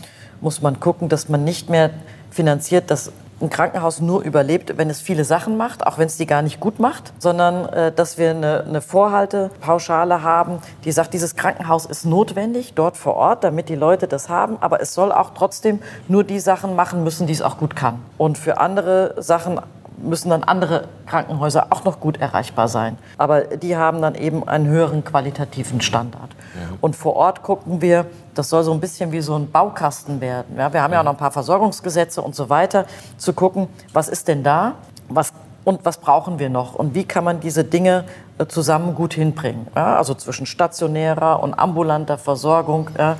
muss 0.41 0.62
man 0.62 0.79
gucken, 0.79 1.10
dass 1.10 1.29
man 1.29 1.43
nicht 1.43 1.70
mehr 1.70 1.91
finanziert, 2.29 2.91
dass 2.91 3.12
ein 3.41 3.50
Krankenhaus 3.50 4.00
nur 4.00 4.22
überlebt, 4.22 4.77
wenn 4.77 4.89
es 4.89 5.01
viele 5.01 5.25
Sachen 5.25 5.58
macht, 5.58 5.86
auch 5.86 5.98
wenn 5.98 6.08
es 6.08 6.17
die 6.17 6.25
gar 6.25 6.41
nicht 6.41 6.60
gut 6.60 6.79
macht, 6.79 7.12
sondern 7.20 7.67
äh, 7.70 7.91
dass 7.91 8.17
wir 8.17 8.32
eine, 8.32 8.63
eine 8.63 8.82
Vorhaltepauschale 8.82 10.24
haben, 10.24 10.60
die 10.86 10.91
sagt, 10.91 11.13
dieses 11.13 11.36
Krankenhaus 11.36 11.86
ist 11.86 12.05
notwendig 12.05 12.74
dort 12.74 12.96
vor 12.96 13.15
Ort, 13.15 13.43
damit 13.43 13.70
die 13.70 13.75
Leute 13.75 14.08
das 14.08 14.29
haben, 14.29 14.58
aber 14.62 14.82
es 14.82 14.93
soll 14.93 15.12
auch 15.12 15.32
trotzdem 15.32 15.79
nur 16.08 16.24
die 16.24 16.39
Sachen 16.39 16.75
machen 16.75 17.03
müssen, 17.03 17.27
die 17.27 17.34
es 17.34 17.41
auch 17.41 17.58
gut 17.58 17.75
kann. 17.75 18.00
Und 18.17 18.38
für 18.38 18.60
andere 18.60 19.15
Sachen 19.22 19.60
müssen 20.03 20.29
dann 20.29 20.43
andere 20.43 20.88
Krankenhäuser 21.05 21.67
auch 21.69 21.83
noch 21.83 22.00
gut 22.00 22.17
erreichbar 22.17 22.67
sein. 22.67 22.98
Aber 23.17 23.41
die 23.41 23.77
haben 23.77 24.01
dann 24.01 24.15
eben 24.15 24.48
einen 24.48 24.67
höheren 24.67 25.03
qualitativen 25.03 25.81
Standard. 25.81 26.29
Ja. 26.55 26.77
Und 26.81 26.95
vor 26.95 27.15
Ort 27.15 27.41
gucken 27.41 27.81
wir, 27.81 28.05
das 28.33 28.50
soll 28.50 28.63
so 28.63 28.74
ein 28.74 28.79
bisschen 28.79 29.12
wie 29.12 29.22
so 29.22 29.36
ein 29.36 29.50
Baukasten 29.51 30.22
werden. 30.22 30.55
Ja, 30.57 30.72
wir 30.74 30.81
haben 30.81 30.93
ja 30.93 31.00
auch 31.00 31.05
noch 31.05 31.13
ein 31.13 31.17
paar 31.17 31.31
Versorgungsgesetze 31.31 32.22
und 32.22 32.36
so 32.36 32.50
weiter, 32.50 32.86
zu 33.17 33.33
gucken, 33.33 33.67
was 33.93 34.10
ist 34.10 34.27
denn 34.27 34.43
da 34.43 34.74
was, 35.10 35.33
und 35.63 35.86
was 35.86 35.98
brauchen 35.98 36.39
wir 36.39 36.50
noch 36.50 36.75
und 36.75 36.95
wie 36.95 37.05
kann 37.05 37.24
man 37.24 37.39
diese 37.39 37.63
Dinge 37.63 38.05
äh, 38.38 38.45
zusammen 38.48 38.95
gut 38.95 39.13
hinbringen. 39.13 39.67
Ja, 39.75 39.98
also 39.98 40.13
zwischen 40.13 40.45
stationärer 40.45 41.41
und 41.41 41.53
ambulanter 41.53 42.17
Versorgung, 42.17 42.89
ja, 42.98 43.17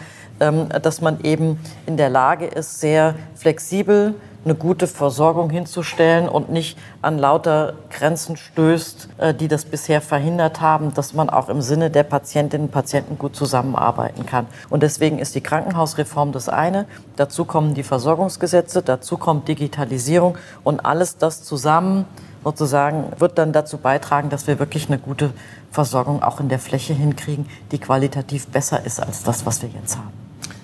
dass 0.51 1.01
man 1.01 1.21
eben 1.21 1.59
in 1.85 1.97
der 1.97 2.09
Lage 2.09 2.45
ist, 2.45 2.79
sehr 2.79 3.15
flexibel 3.35 4.15
eine 4.45 4.55
gute 4.55 4.88
Versorgung 4.88 5.50
hinzustellen 5.50 6.27
und 6.27 6.50
nicht 6.50 6.77
an 7.01 7.17
lauter 7.17 7.75
Grenzen 7.89 8.35
stößt, 8.35 9.07
äh, 9.17 9.33
die 9.33 9.47
das 9.47 9.65
bisher 9.65 10.01
verhindert 10.01 10.59
haben, 10.59 10.93
dass 10.93 11.13
man 11.13 11.29
auch 11.29 11.50
im 11.50 11.62
Sinne 11.62 11.89
der 11.89 12.03
Patientinnen 12.03 12.67
und 12.67 12.71
Patienten 12.71 13.17
gut 13.17 13.35
zusammenarbeiten 13.35 14.25
kann. 14.25 14.47
Und 14.69 14.83
deswegen 14.83 15.19
ist 15.19 15.35
die 15.35 15.41
Krankenhausreform 15.41 16.31
das 16.31 16.50
eine. 16.50 16.85
Dazu 17.15 17.45
kommen 17.45 17.73
die 17.73 17.83
Versorgungsgesetze, 17.83 18.81
dazu 18.81 19.17
kommt 19.17 19.47
Digitalisierung 19.47 20.38
und 20.63 20.85
alles 20.85 21.17
das 21.17 21.43
zusammen 21.43 22.05
sozusagen 22.43 23.05
wird 23.19 23.38
dann 23.38 23.53
dazu 23.53 23.77
beitragen, 23.77 24.29
dass 24.29 24.47
wir 24.47 24.59
wirklich 24.59 24.89
eine 24.89 24.97
gute 24.97 25.31
Versorgung 25.71 26.21
auch 26.21 26.41
in 26.41 26.50
der 26.50 26.59
Fläche 26.59 26.93
hinkriegen, 26.93 27.45
die 27.71 27.79
qualitativ 27.79 28.47
besser 28.47 28.85
ist 28.85 29.00
als 29.00 29.23
das, 29.23 29.45
was 29.45 29.62
wir 29.62 29.69
jetzt 29.69 29.95
haben 29.95 30.22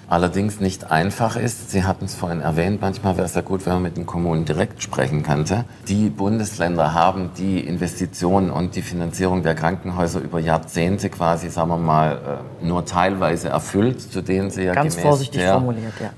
allerdings 0.09 0.59
nicht 0.59 0.91
einfach 0.91 1.35
ist. 1.35 1.71
Sie 1.71 1.83
hatten 1.83 2.05
es 2.05 2.15
vorhin 2.15 2.41
erwähnt, 2.41 2.81
manchmal 2.81 3.15
wäre 3.15 3.25
es 3.25 3.35
ja 3.35 3.41
gut, 3.41 3.65
wenn 3.65 3.73
man 3.73 3.83
mit 3.83 3.97
den 3.97 4.05
Kommunen 4.05 4.45
direkt 4.45 4.81
sprechen 4.81 5.23
könnte. 5.23 5.65
Die 5.87 6.09
Bundesländer 6.09 6.93
haben 6.93 7.31
die 7.37 7.59
Investitionen 7.59 8.49
und 8.49 8.75
die 8.75 8.81
Finanzierung 8.81 9.43
der 9.43 9.55
Krankenhäuser 9.55 10.19
über 10.19 10.39
Jahrzehnte 10.39 11.09
quasi, 11.09 11.49
sagen 11.49 11.69
wir 11.69 11.77
mal, 11.77 12.41
äh, 12.61 12.65
nur 12.65 12.85
teilweise 12.85 13.49
erfüllt, 13.49 14.01
zu 14.01 14.21
denen 14.21 14.49
sie 14.49 14.63
ja 14.63 14.73
Ganz 14.73 14.97
gemäß 14.97 15.29
der 15.29 15.43
ja. 15.43 15.63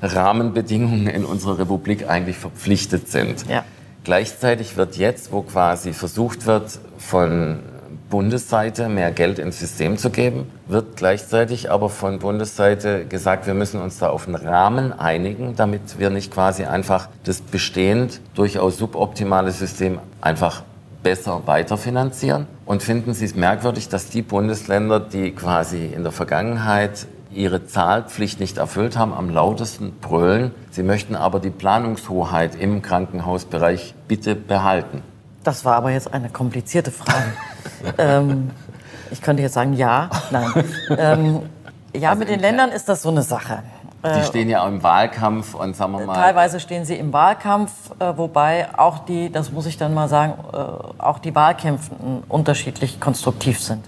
Rahmenbedingungen 0.02 1.08
in 1.08 1.26
unserer 1.26 1.60
Republik 1.60 2.10
eigentlich 2.10 2.38
verpflichtet 2.38 3.10
sind. 3.10 3.48
Ja. 3.50 3.64
Gleichzeitig 4.04 4.78
wird 4.78 4.98
jetzt, 4.98 5.32
wo 5.32 5.42
quasi 5.42 5.94
versucht 5.94 6.48
wird, 6.48 6.80
von 6.98 7.60
Bundesseite 8.12 8.90
mehr 8.90 9.12
Geld 9.12 9.40
ins 9.40 9.60
System 9.60 9.98
zu 9.98 10.12
geben, 10.12 10.52
wird 10.68 10.98
gleichzeitig 10.98 11.72
aber 11.72 11.90
von 11.90 12.20
Bundesseite 12.20 13.06
gesagt, 13.06 13.48
wir 13.48 13.56
müssen 13.56 13.82
uns 13.82 13.98
da 13.98 14.10
auf 14.10 14.28
einen 14.28 14.36
Rahmen 14.36 14.94
einigen, 14.94 15.56
damit 15.56 15.98
wir 15.98 16.12
nicht 16.12 16.32
quasi 16.32 16.66
einfach 16.66 17.10
das 17.24 17.42
bestehend 17.42 18.22
durchaus 18.36 18.78
suboptimale 18.78 19.52
System 19.52 19.98
einfach 20.20 20.62
besser 21.02 21.42
weiterfinanzieren. 21.48 22.46
Und 22.66 22.84
finden 22.84 23.16
Sie 23.16 23.26
es 23.26 23.34
merkwürdig, 23.34 23.90
dass 23.90 24.10
die 24.10 24.22
Bundesländer, 24.22 25.00
die 25.00 25.32
quasi 25.32 25.88
in 25.88 26.04
der 26.04 26.12
Vergangenheit 26.12 27.08
ihre 27.34 27.66
Zahlpflicht 27.66 28.40
nicht 28.40 28.58
erfüllt 28.58 28.98
haben, 28.98 29.14
am 29.14 29.30
lautesten 29.30 29.94
brüllen. 30.02 30.52
Sie 30.70 30.84
möchten 30.84 31.16
aber 31.16 31.40
die 31.40 31.50
Planungshoheit 31.50 32.56
im 32.56 32.82
Krankenhausbereich 32.82 33.96
bitte 34.08 34.36
behalten. 34.36 35.02
Das 35.44 35.66
war 35.66 35.76
aber 35.76 35.92
jetzt 35.92 36.14
eine 36.14 36.30
komplizierte 36.30 36.92
Frage. 36.92 37.34
ähm, 37.98 38.52
ich 39.10 39.22
könnte 39.22 39.44
jetzt 39.44 39.54
sagen 39.54 39.74
ja, 39.74 40.10
nein. 40.30 40.52
Ähm, 40.98 41.42
ja, 41.94 42.10
also 42.10 42.20
mit 42.20 42.30
den 42.30 42.40
Ländern 42.40 42.70
ist 42.70 42.88
das 42.88 43.02
so 43.02 43.10
eine 43.10 43.24
Sache. 43.24 43.64
Die 44.04 44.08
äh, 44.08 44.24
stehen 44.24 44.50
ja 44.50 44.64
auch 44.64 44.68
im 44.68 44.82
Wahlkampf 44.82 45.54
und 45.54 45.76
sagen 45.76 45.92
wir 45.94 46.06
mal. 46.06 46.16
Teilweise 46.16 46.60
stehen 46.60 46.86
sie 46.86 46.96
im 46.96 47.14
Wahlkampf, 47.14 47.72
äh, 48.00 48.18
wobei 48.18 48.68
auch 48.78 49.00
die, 49.00 49.32
das 49.32 49.52
muss 49.52 49.66
ich 49.66 49.78
dann 49.78 49.94
mal 49.94 50.08
sagen, 50.08 50.34
äh, 50.54 50.58
auch 51.02 51.20
die 51.20 51.36
Wahlkämpfen 51.36 52.24
unterschiedlich 52.28 53.00
konstruktiv 53.00 53.60
sind 53.60 53.86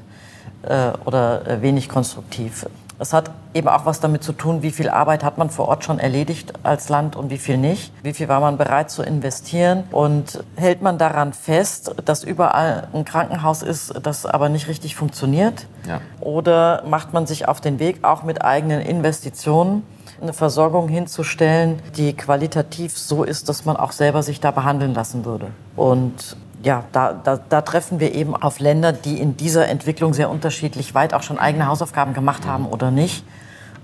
oder 1.04 1.62
wenig 1.62 1.90
konstruktiv. 1.90 2.66
Es 3.00 3.14
hat 3.14 3.32
eben 3.54 3.68
auch 3.68 3.86
was 3.86 4.00
damit 4.00 4.24
zu 4.24 4.34
tun, 4.34 4.62
wie 4.62 4.72
viel 4.72 4.90
Arbeit 4.90 5.24
hat 5.24 5.38
man 5.38 5.50
vor 5.50 5.68
Ort 5.68 5.84
schon 5.84 6.00
erledigt 6.00 6.54
als 6.64 6.90
Land 6.90 7.16
und 7.16 7.30
wie 7.30 7.38
viel 7.38 7.58
nicht. 7.58 7.92
Wie 8.04 8.14
viel 8.14 8.28
war 8.28 8.40
man 8.40 8.58
bereit 8.58 8.92
zu 8.92 9.04
investieren 9.04 9.84
und 9.92 10.44
hält 10.56 10.82
man 10.82 10.98
daran 10.98 11.34
fest, 11.34 11.96
dass 12.06 12.24
überall 12.24 12.88
ein 12.94 13.06
Krankenhaus 13.06 13.64
ist, 13.64 13.94
das 14.04 14.26
aber 14.26 14.50
nicht 14.50 14.68
richtig 14.68 14.96
funktioniert? 14.96 15.68
Ja. 15.88 16.02
Oder 16.20 16.84
macht 16.88 17.14
man 17.14 17.28
sich 17.28 17.48
auf 17.48 17.62
den 17.62 17.80
Weg, 17.80 18.04
auch 18.04 18.24
mit 18.24 18.44
eigenen 18.44 18.82
Investitionen, 18.82 19.84
eine 20.22 20.34
Versorgung 20.34 20.88
hinzustellen, 20.88 21.82
die 21.98 22.14
qualitativ 22.14 22.98
so 22.98 23.24
ist, 23.24 23.50
dass 23.50 23.66
man 23.66 23.76
auch 23.76 23.92
selber 23.92 24.24
sich 24.24 24.40
da 24.40 24.52
behandeln 24.52 24.94
lassen 24.94 25.26
würde? 25.26 25.48
Und 25.76 26.38
ja, 26.64 26.86
da, 26.94 27.14
da, 27.14 27.38
da, 27.38 27.62
treffen 27.62 28.00
wir 28.00 28.16
eben 28.16 28.36
auf 28.36 28.60
Länder, 28.60 28.94
die 28.94 29.20
in 29.20 29.36
dieser 29.36 29.68
Entwicklung 29.68 30.14
sehr 30.14 30.30
unterschiedlich 30.30 30.96
weit 30.96 31.14
auch 31.14 31.22
schon 31.22 31.38
eigene 31.38 31.68
Hausaufgaben 31.68 32.14
gemacht 32.14 32.48
haben 32.48 32.66
oder 32.66 32.90
nicht. 32.90 33.26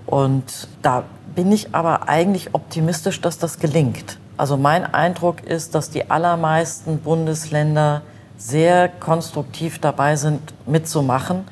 Und 0.06 0.68
da 0.82 1.04
bin 1.34 1.52
ich 1.52 1.74
aber 1.74 2.08
eigentlich 2.08 2.54
optimistisch, 2.54 3.20
dass 3.20 3.38
das 3.38 3.58
gelingt. 3.58 4.18
Also 4.36 4.56
mein 4.56 4.92
Eindruck 4.92 5.42
ist, 5.42 5.74
dass 5.74 5.90
die 5.90 6.10
allermeisten 6.10 6.98
Bundesländer 6.98 8.02
sehr 8.38 8.88
konstruktiv 8.88 9.78
dabei 9.78 10.16
sind, 10.16 10.40
mitzumachen. 10.66 11.44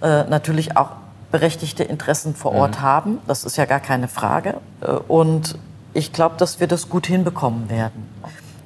Äh, 0.00 0.24
natürlich 0.24 0.76
auch 0.76 0.90
berechtigte 1.32 1.82
Interessen 1.82 2.36
vor 2.36 2.52
Ort 2.52 2.78
mhm. 2.78 2.82
haben. 2.82 3.18
Das 3.26 3.42
ist 3.42 3.56
ja 3.56 3.64
gar 3.64 3.80
keine 3.80 4.06
Frage. 4.06 4.54
Äh, 4.80 4.92
und 4.92 5.58
ich 5.92 6.12
glaube, 6.12 6.36
dass 6.38 6.60
wir 6.60 6.68
das 6.68 6.88
gut 6.88 7.08
hinbekommen 7.08 7.68
werden. 7.68 8.08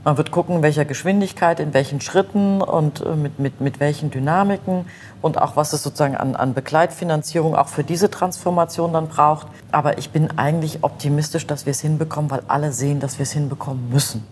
Man 0.05 0.17
wird 0.17 0.33
gucken, 0.33 0.57
in 0.57 0.63
welcher 0.63 0.85
Geschwindigkeit, 0.85 1.61
in 1.61 1.75
welchen 1.75 2.01
Schritten 2.01 2.61
und 2.61 3.07
äh, 3.07 3.15
mit, 3.15 3.39
mit, 3.39 3.61
mit 3.61 3.79
welchen 3.79 4.11
Dynamiken 4.11 4.87
und 5.21 5.41
auch 5.41 5.55
was 5.55 5.73
es 5.73 5.83
sozusagen 5.85 6.17
an, 6.17 6.35
an 6.35 6.55
Begleitfinanzierung 6.55 7.55
auch 7.55 7.69
für 7.69 7.85
diese 7.85 8.11
Transformation 8.11 8.93
dann 8.93 9.09
braucht. 9.09 9.47
Aber 9.71 9.99
ich 9.99 10.11
bin 10.11 10.37
eigentlich 10.39 10.83
optimistisch, 10.83 11.47
dass 11.47 11.67
wir 11.67 11.71
es 11.71 11.81
hinbekommen, 11.81 12.31
weil 12.31 12.43
alle 12.49 12.73
sehen, 12.73 12.99
dass 12.99 13.19
wir 13.19 13.23
es 13.23 13.33
hinbekommen 13.33 13.91
müssen. 13.91 14.27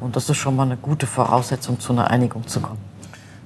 Und 0.00 0.16
das 0.16 0.28
ist 0.28 0.36
schon 0.36 0.54
mal 0.54 0.64
eine 0.64 0.76
gute 0.76 1.06
Voraussetzung, 1.06 1.80
zu 1.80 1.92
einer 1.92 2.10
Einigung 2.10 2.46
zu 2.46 2.60
kommen. 2.60 2.78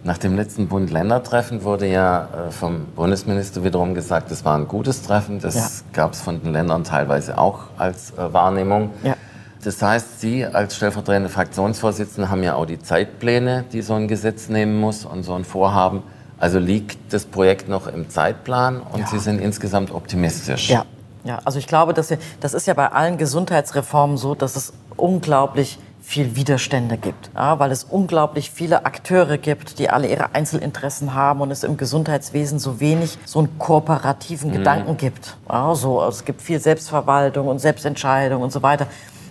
Nach 0.03 0.19
dem 0.19 0.35
letzten 0.35 0.67
Bund-Länder-Treffen 0.67 1.63
wurde 1.63 1.87
ja 1.87 2.25
äh, 2.25 2.51
vom 2.51 2.87
Bundesminister 2.97 3.63
wiederum 3.63 3.95
gesagt, 3.95 4.31
es 4.33 4.45
war 4.45 4.57
ein 4.57 4.67
gutes 4.67 5.03
Treffen. 5.03 5.41
Das 5.41 5.55
ja. 5.55 5.67
gab 5.93 6.15
es 6.15 6.21
von 6.23 6.43
den 6.43 6.53
Ländern 6.53 6.85
teilweise 6.85 7.37
auch 7.39 7.65
als 7.77 8.13
äh, 8.13 8.33
Wahrnehmung. 8.33 8.91
Ja. 9.03 9.15
Das 9.63 9.83
heißt, 9.83 10.21
Sie 10.21 10.47
als 10.47 10.77
stellvertretende 10.77 11.29
Fraktionsvorsitzende 11.29 12.31
haben 12.31 12.43
ja 12.43 12.55
auch 12.55 12.65
die 12.65 12.79
Zeitpläne, 12.79 13.65
die 13.73 13.83
so 13.83 13.95
ein 13.95 14.09
Gesetz 14.09 14.49
nehmen 14.49 14.81
muss 14.81 15.05
und 15.05 15.23
so 15.23 15.35
ein 15.35 15.45
Vorhaben. 15.45 16.03
Also 16.39 16.59
liegt 16.59 17.13
das 17.13 17.27
Projekt 17.27 17.69
noch 17.69 17.87
im 17.87 18.09
Zeitplan 18.09 18.81
und 18.81 19.01
ja. 19.01 19.07
Sie 19.07 19.19
sind 19.19 19.41
insgesamt 19.41 19.91
optimistisch. 19.91 20.71
Ja, 20.71 20.87
ja. 21.25 21.41
also 21.45 21.59
ich 21.59 21.67
glaube, 21.67 21.93
dass 21.93 22.09
wir, 22.09 22.19
das 22.41 22.55
ist 22.55 22.67
ja 22.67 22.73
bei 22.73 22.91
allen 22.91 23.19
Gesundheitsreformen 23.19 24.17
so, 24.17 24.35
dass 24.35 24.57
es 24.57 24.73
unglaublich 24.97 25.79
viel 26.01 26.35
Widerstände 26.35 26.97
gibt, 26.97 27.31
ja, 27.35 27.59
weil 27.59 27.71
es 27.71 27.85
unglaublich 27.85 28.51
viele 28.51 28.87
Akteure 28.87 29.37
gibt, 29.37 29.79
die 29.79 29.91
alle 29.91 30.09
ihre 30.09 30.35
Einzelinteressen 30.35 31.15
haben 31.15 31.43
und 31.43 31.51
es 31.51 31.63
im 31.63 31.77
Gesundheitswesen 31.77 32.59
so 32.59 32.81
wenig 32.81 33.19
so 33.27 33.39
einen 33.39 33.59
kooperativen 33.59 34.51
mhm. 34.51 34.55
Gedanken 34.55 34.97
gibt. 34.97 35.37
Ja, 35.49 35.75
so, 35.75 36.03
es 36.03 36.25
gibt 36.25 36.41
viel 36.41 36.59
Selbstverwaltung 36.59 37.49
und 37.49 37.59
Selbstentscheidung 37.59 38.43
und 38.43 38.51
so 38.51 38.63
weiter. 38.63 38.87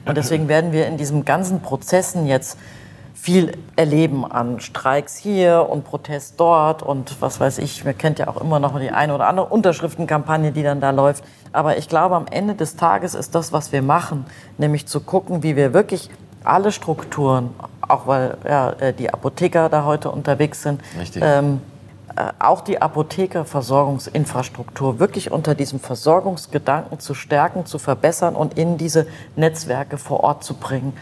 Und 0.10 0.16
deswegen 0.16 0.48
werden 0.48 0.72
wir 0.72 0.88
in 0.88 0.98
diesen 0.98 1.24
ganzen 1.24 1.62
Prozessen 1.62 2.26
jetzt 2.26 2.58
viel 3.14 3.52
erleben 3.76 4.26
an 4.26 4.60
Streiks 4.60 5.18
hier 5.18 5.68
und 5.70 5.84
Protest 5.84 6.36
dort 6.38 6.82
und 6.82 7.22
was 7.22 7.40
weiß 7.40 7.58
ich. 7.58 7.84
Man 7.84 7.98
kennt 7.98 8.18
ja 8.18 8.28
auch 8.28 8.40
immer 8.40 8.60
noch 8.60 8.80
die 8.80 8.92
eine 8.92 9.14
oder 9.14 9.28
andere 9.28 9.48
Unterschriftenkampagne, 9.48 10.52
die 10.52 10.64
dann 10.64 10.80
da 10.80 10.92
läuft. 10.92 11.24
Aber 11.52 11.78
ich 11.78 11.90
glaube, 11.90 12.16
am 12.16 12.28
Ende 12.28 12.56
des 12.56 12.76
Tages 12.76 13.16
ist 13.16 13.36
das, 13.36 13.52
was 13.52 13.72
wir 13.72 13.82
machen, 13.82 14.26
nämlich 14.58 14.88
zu 14.88 15.02
gucken, 15.02 15.44
wie 15.44 15.56
wir 15.56 15.74
wirklich 15.74 16.10
alle 16.44 16.72
Strukturen, 16.72 17.50
auch 17.82 18.08
weil 18.08 18.38
ja, 18.48 18.72
äh, 18.80 18.94
die 18.94 19.14
Apotheker 19.14 19.68
da 19.70 19.84
heute 19.84 20.10
unterwegs 20.10 20.64
sind, 20.64 20.82
ähm, 21.22 21.56
äh, 21.56 21.79
auch 22.40 22.62
die 22.62 22.82
Apothekerversorgungsinfrastruktur 22.82 25.00
wirklich 25.00 25.32
unter 25.32 25.56
diesem 25.56 25.80
Versorgungsgedanken 25.80 27.00
zu 27.00 27.14
stärken, 27.14 27.66
zu 27.66 27.80
verbessern 27.80 28.36
und 28.36 28.58
in 28.58 28.78
diese 28.78 29.08
Netzwerke 29.36 29.98
vor 29.98 30.24
Ort 30.24 30.44
zu 30.44 30.56
bringen. 30.56 30.94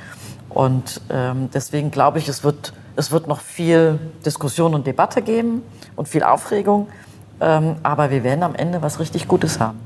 Und 0.49 1.01
ähm, 1.09 1.49
deswegen 1.53 1.91
glaube 1.91 2.19
ich, 2.19 2.27
es 2.27 2.43
wird 2.43 2.73
Es 2.99 3.11
wird 3.11 3.27
noch 3.27 3.41
viel 3.41 3.99
Diskussion 4.25 4.73
und 4.73 4.87
Debatte 4.87 5.21
geben 5.21 5.61
und 5.95 6.07
viel 6.07 6.23
Aufregung. 6.23 6.87
Ähm, 7.39 7.75
aber 7.83 8.09
wir 8.09 8.23
werden 8.23 8.41
am 8.41 8.55
Ende 8.55 8.81
was 8.81 8.99
richtig 8.99 9.27
Gutes 9.27 9.59
haben. 9.59 9.77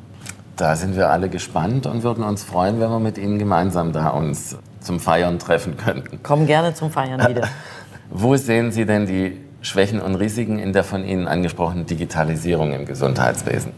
Da 0.56 0.78
sind 0.78 0.96
wir 0.96 1.10
alle 1.10 1.28
gespannt 1.28 1.88
und 1.88 2.04
würden 2.04 2.24
uns 2.24 2.46
freuen, 2.46 2.80
wenn 2.80 2.90
wir 2.90 3.00
mit 3.00 3.18
Ihnen 3.18 3.38
gemeinsam 3.38 3.92
da 3.92 4.08
uns 4.10 4.56
zum 4.80 5.02
Feiern 5.02 5.40
treffen 5.40 5.76
könnten. 5.76 6.24
Kommen 6.24 6.48
gerne 6.48 6.74
zum 6.74 6.90
Feiern 6.90 7.28
wieder. 7.28 7.50
Wo 8.10 8.38
sehen 8.38 8.72
Sie 8.72 8.86
denn 8.86 9.06
die 9.06 9.42
Schwächen 9.62 10.02
und 10.02 10.16
Risiken 10.16 10.60
in 10.60 10.74
der 10.74 10.84
von 10.84 11.04
Ihnen 11.06 11.28
angesprochenen 11.28 11.86
Digitalisierung 11.86 12.74
im 12.74 12.86
Gesundheitswesen? 12.86 13.74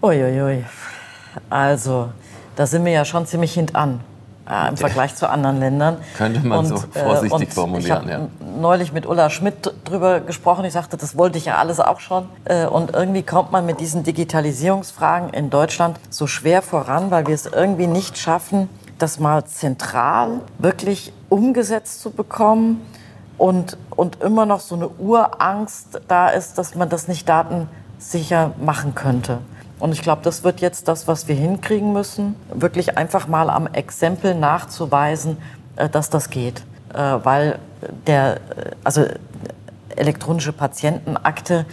Uiuiui. 0.00 0.64
Also, 1.50 2.10
da 2.56 2.66
sind 2.66 2.84
wir 2.84 2.92
ja 2.92 3.04
schon 3.04 3.26
ziemlich 3.26 3.54
hintan 3.54 4.00
äh, 4.48 4.68
im 4.68 4.76
Vergleich 4.76 5.14
zu 5.14 5.28
anderen 5.28 5.60
Ländern. 5.60 5.96
Könnte 6.16 6.46
man 6.46 6.60
und, 6.60 6.66
so 6.66 6.76
vorsichtig 6.76 7.48
äh, 7.48 7.52
formulieren, 7.52 8.02
ich 8.04 8.10
ja. 8.10 8.28
neulich 8.60 8.92
mit 8.92 9.06
Ulla 9.06 9.30
Schmidt 9.30 9.72
drüber 9.84 10.20
gesprochen. 10.20 10.64
Ich 10.64 10.72
sagte, 10.72 10.96
das 10.96 11.16
wollte 11.16 11.38
ich 11.38 11.46
ja 11.46 11.56
alles 11.56 11.80
auch 11.80 12.00
schon. 12.00 12.28
Äh, 12.44 12.66
und 12.66 12.92
irgendwie 12.92 13.22
kommt 13.22 13.52
man 13.52 13.66
mit 13.66 13.80
diesen 13.80 14.02
Digitalisierungsfragen 14.02 15.30
in 15.30 15.50
Deutschland 15.50 15.98
so 16.10 16.26
schwer 16.26 16.62
voran, 16.62 17.10
weil 17.10 17.26
wir 17.26 17.34
es 17.34 17.46
irgendwie 17.46 17.86
nicht 17.86 18.18
schaffen, 18.18 18.68
das 18.98 19.18
mal 19.18 19.44
zentral 19.44 20.40
wirklich 20.58 21.12
umgesetzt 21.28 22.00
zu 22.00 22.10
bekommen 22.10 22.80
und, 23.38 23.76
und 23.90 24.20
immer 24.22 24.46
noch 24.46 24.60
so 24.60 24.74
eine 24.74 24.88
Urangst 24.88 26.00
da 26.08 26.28
ist, 26.28 26.58
dass 26.58 26.74
man 26.74 26.88
das 26.88 27.08
nicht 27.08 27.28
datensicher 27.28 28.52
machen 28.60 28.94
könnte. 28.94 29.38
Und 29.78 29.92
ich 29.92 30.02
glaube, 30.02 30.22
das 30.22 30.44
wird 30.44 30.60
jetzt 30.60 30.86
das, 30.86 31.08
was 31.08 31.26
wir 31.26 31.34
hinkriegen 31.34 31.92
müssen, 31.92 32.36
wirklich 32.52 32.96
einfach 32.96 33.26
mal 33.26 33.50
am 33.50 33.66
Exempel 33.66 34.34
nachzuweisen, 34.34 35.38
äh, 35.76 35.88
dass 35.88 36.08
das 36.08 36.30
geht. 36.30 36.62
Äh, 36.94 37.18
weil 37.24 37.58
der, 38.06 38.36
äh, 38.36 38.38
also 38.84 39.06
elektronische 39.96 40.52
Patientenakte 40.52 41.66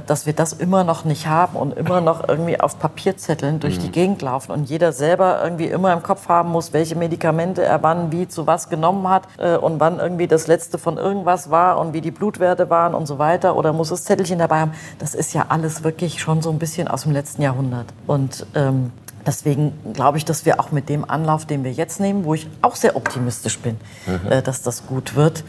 dass 0.00 0.26
wir 0.26 0.32
das 0.32 0.52
immer 0.52 0.84
noch 0.84 1.04
nicht 1.04 1.26
haben 1.26 1.56
und 1.56 1.76
immer 1.76 2.00
noch 2.00 2.26
irgendwie 2.28 2.58
auf 2.58 2.78
Papierzetteln 2.78 3.60
durch 3.60 3.78
die 3.78 3.88
mhm. 3.88 3.92
Gegend 3.92 4.22
laufen 4.22 4.52
und 4.52 4.70
jeder 4.70 4.92
selber 4.92 5.40
irgendwie 5.42 5.66
immer 5.66 5.92
im 5.92 6.02
Kopf 6.02 6.28
haben 6.28 6.50
muss, 6.50 6.72
welche 6.72 6.96
Medikamente 6.96 7.62
er 7.62 7.82
wann 7.82 8.10
wie 8.12 8.26
zu 8.26 8.46
was 8.46 8.68
genommen 8.68 9.08
hat 9.08 9.24
äh, 9.38 9.56
und 9.56 9.80
wann 9.80 9.98
irgendwie 9.98 10.26
das 10.26 10.46
letzte 10.46 10.78
von 10.78 10.96
irgendwas 10.96 11.50
war 11.50 11.78
und 11.78 11.92
wie 11.92 12.00
die 12.00 12.10
Blutwerte 12.10 12.70
waren 12.70 12.94
und 12.94 13.06
so 13.06 13.18
weiter 13.18 13.56
oder 13.56 13.72
muss 13.72 13.90
das 13.90 14.04
Zettelchen 14.04 14.38
dabei 14.38 14.60
haben. 14.60 14.72
Das 14.98 15.14
ist 15.14 15.34
ja 15.34 15.46
alles 15.48 15.84
wirklich 15.84 16.20
schon 16.20 16.42
so 16.42 16.50
ein 16.50 16.58
bisschen 16.58 16.88
aus 16.88 17.02
dem 17.02 17.12
letzten 17.12 17.42
Jahrhundert. 17.42 17.86
Und 18.06 18.46
ähm, 18.54 18.92
Deswegen 19.26 19.72
glaube 19.92 20.18
ich, 20.18 20.24
dass 20.24 20.44
wir 20.46 20.58
auch 20.58 20.72
mit 20.72 20.88
dem 20.88 21.08
Anlauf, 21.08 21.46
den 21.46 21.64
wir 21.64 21.72
jetzt 21.72 22.00
nehmen, 22.00 22.24
wo 22.24 22.34
ich 22.34 22.48
auch 22.60 22.74
sehr 22.74 22.96
optimistisch 22.96 23.58
bin, 23.58 23.76
mhm. 24.06 24.32
äh, 24.32 24.42
dass 24.42 24.62
das 24.62 24.86
gut 24.86 25.14
wird, 25.14 25.44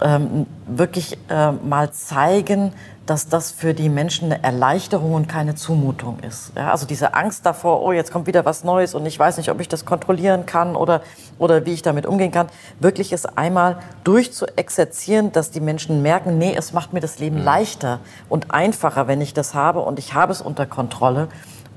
ähm, 0.00 0.46
wirklich 0.66 1.18
äh, 1.28 1.52
mal 1.52 1.90
zeigen, 1.92 2.72
dass 3.08 3.26
das 3.26 3.50
für 3.50 3.72
die 3.72 3.88
Menschen 3.88 4.30
eine 4.30 4.44
Erleichterung 4.44 5.14
und 5.14 5.28
keine 5.28 5.54
Zumutung 5.54 6.18
ist. 6.20 6.52
Ja, 6.54 6.70
also 6.70 6.86
diese 6.86 7.14
Angst 7.14 7.46
davor, 7.46 7.82
oh, 7.82 7.90
jetzt 7.90 8.12
kommt 8.12 8.26
wieder 8.26 8.44
was 8.44 8.64
Neues 8.64 8.94
und 8.94 9.06
ich 9.06 9.18
weiß 9.18 9.38
nicht, 9.38 9.50
ob 9.50 9.60
ich 9.60 9.68
das 9.68 9.86
kontrollieren 9.86 10.44
kann 10.44 10.76
oder, 10.76 11.00
oder 11.38 11.64
wie 11.64 11.72
ich 11.72 11.80
damit 11.80 12.04
umgehen 12.04 12.32
kann, 12.32 12.48
wirklich 12.80 13.14
es 13.14 13.24
einmal 13.24 13.78
durchzuexerzieren, 14.04 15.32
dass 15.32 15.50
die 15.50 15.60
Menschen 15.60 16.02
merken, 16.02 16.36
nee, 16.36 16.54
es 16.54 16.74
macht 16.74 16.92
mir 16.92 17.00
das 17.00 17.18
Leben 17.18 17.38
mhm. 17.38 17.44
leichter 17.44 18.00
und 18.28 18.50
einfacher, 18.50 19.08
wenn 19.08 19.22
ich 19.22 19.32
das 19.32 19.54
habe 19.54 19.80
und 19.80 19.98
ich 19.98 20.12
habe 20.12 20.32
es 20.32 20.42
unter 20.42 20.66
Kontrolle. 20.66 21.28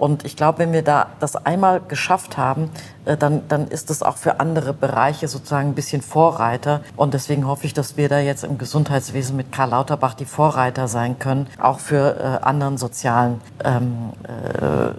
Und 0.02 0.26
ich 0.26 0.36
glaube, 0.36 0.58
wenn 0.58 0.74
wir 0.74 0.82
da 0.82 1.12
das 1.20 1.36
einmal 1.36 1.80
geschafft 1.80 2.36
haben, 2.36 2.72
äh, 3.06 3.16
dann, 3.16 3.48
dann 3.50 3.68
ist 3.68 3.92
das 3.92 4.02
auch 4.02 4.18
für 4.18 4.40
andere 4.40 4.74
Bereiche 4.74 5.28
sozusagen 5.28 5.70
ein 5.70 5.76
bisschen 5.76 6.02
Vorreiter. 6.02 6.82
Und 6.96 7.14
deswegen 7.14 7.46
hoffe 7.46 7.68
ich, 7.68 7.76
dass 7.76 7.98
wir 7.98 8.10
da 8.10 8.18
jetzt 8.18 8.44
im 8.44 8.58
Gesundheitswesen 8.58 9.38
mit 9.38 9.52
Karl 9.52 9.70
Lauterbach 9.70 10.16
die 10.16 10.26
Vorreiter 10.26 10.88
sein 10.88 11.20
können, 11.20 11.46
auch 11.62 11.78
für 11.78 12.18
äh, 12.20 12.44
anderen 12.44 12.80
sozialen 12.80 13.42
ähm, 13.64 14.10
äh, 14.24 14.90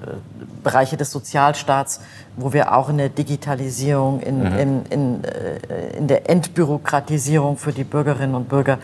Bereiche 0.63 0.97
des 0.97 1.11
Sozialstaats, 1.11 2.01
wo 2.37 2.53
wir 2.53 2.73
auch 2.73 2.89
in 2.89 2.99
der 2.99 3.09
Digitalisierung, 3.09 4.21
in, 4.21 4.39
mhm. 4.39 4.59
in, 4.59 4.87
in, 4.87 5.25
äh, 5.25 5.97
in 5.97 6.07
der 6.07 6.31
Entbürokratisierung 6.31 7.57
für 7.57 7.73
die 7.73 7.83
Bürgerinnen 7.83 8.37
und 8.37 8.49
Bürger 8.49 8.79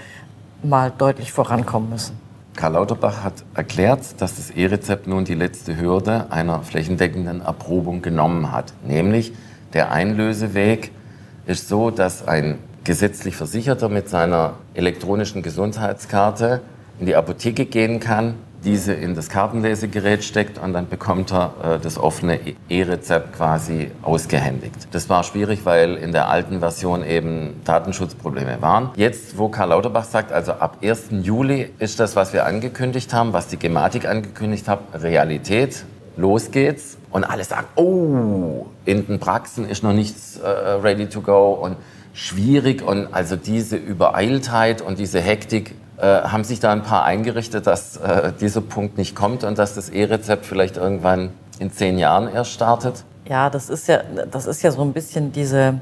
mal 0.64 0.90
deutlich 0.98 1.30
vorankommen 1.30 1.90
müssen. 1.90 2.27
Karl 2.58 2.72
Lauterbach 2.72 3.22
hat 3.22 3.44
erklärt, 3.54 4.20
dass 4.20 4.34
das 4.34 4.50
E-Rezept 4.50 5.06
nun 5.06 5.24
die 5.24 5.36
letzte 5.36 5.80
Hürde 5.80 6.26
einer 6.30 6.62
flächendeckenden 6.62 7.40
Erprobung 7.40 8.02
genommen 8.02 8.50
hat. 8.50 8.72
Nämlich 8.84 9.32
der 9.74 9.92
Einlöseweg 9.92 10.90
ist 11.46 11.68
so, 11.68 11.92
dass 11.92 12.26
ein 12.26 12.58
gesetzlich 12.82 13.36
Versicherter 13.36 13.88
mit 13.88 14.08
seiner 14.08 14.54
elektronischen 14.74 15.42
Gesundheitskarte 15.42 16.60
in 16.98 17.06
die 17.06 17.14
Apotheke 17.14 17.64
gehen 17.64 18.00
kann, 18.00 18.34
diese 18.64 18.92
in 18.92 19.14
das 19.14 19.28
Kartenlesegerät 19.28 20.24
steckt 20.24 20.58
und 20.58 20.72
dann 20.72 20.88
bekommt 20.88 21.32
er 21.32 21.52
äh, 21.62 21.78
das 21.78 21.98
offene 21.98 22.40
E-Rezept 22.68 23.36
quasi 23.36 23.90
ausgehändigt. 24.02 24.88
Das 24.90 25.08
war 25.08 25.24
schwierig, 25.24 25.60
weil 25.64 25.94
in 25.94 26.12
der 26.12 26.28
alten 26.28 26.60
Version 26.60 27.04
eben 27.04 27.60
Datenschutzprobleme 27.64 28.60
waren. 28.60 28.90
Jetzt, 28.96 29.38
wo 29.38 29.48
Karl 29.48 29.70
Lauterbach 29.70 30.04
sagt, 30.04 30.32
also 30.32 30.52
ab 30.52 30.78
1. 30.82 31.08
Juli 31.22 31.70
ist 31.78 32.00
das, 32.00 32.16
was 32.16 32.32
wir 32.32 32.46
angekündigt 32.46 33.12
haben, 33.12 33.32
was 33.32 33.48
die 33.48 33.58
Gematik 33.58 34.08
angekündigt 34.08 34.68
hat, 34.68 34.80
Realität. 34.94 35.84
Los 36.16 36.50
geht's. 36.50 36.98
Und 37.10 37.24
alle 37.24 37.44
sagen, 37.44 37.68
oh, 37.76 38.66
in 38.84 39.06
den 39.06 39.18
Praxen 39.18 39.68
ist 39.68 39.82
noch 39.82 39.92
nichts 39.92 40.38
äh, 40.38 40.48
ready 40.48 41.06
to 41.06 41.20
go 41.20 41.52
und 41.52 41.76
schwierig 42.12 42.82
und 42.82 43.08
also 43.12 43.36
diese 43.36 43.76
Übereiltheit 43.76 44.82
und 44.82 44.98
diese 44.98 45.20
Hektik 45.20 45.74
äh, 46.00 46.22
haben 46.22 46.44
sich 46.44 46.60
da 46.60 46.72
ein 46.72 46.82
paar 46.82 47.04
eingerichtet, 47.04 47.66
dass 47.66 47.96
äh, 47.96 48.32
dieser 48.40 48.60
Punkt 48.60 48.98
nicht 48.98 49.16
kommt 49.16 49.44
und 49.44 49.58
dass 49.58 49.74
das 49.74 49.88
E-Rezept 49.88 50.46
vielleicht 50.46 50.76
irgendwann 50.76 51.30
in 51.58 51.72
zehn 51.72 51.98
Jahren 51.98 52.32
erst 52.32 52.52
startet? 52.52 53.04
Ja, 53.28 53.50
das 53.50 53.68
ist 53.68 53.88
ja, 53.88 54.00
das 54.30 54.46
ist 54.46 54.62
ja 54.62 54.70
so 54.70 54.82
ein 54.82 54.92
bisschen 54.92 55.32
diese. 55.32 55.80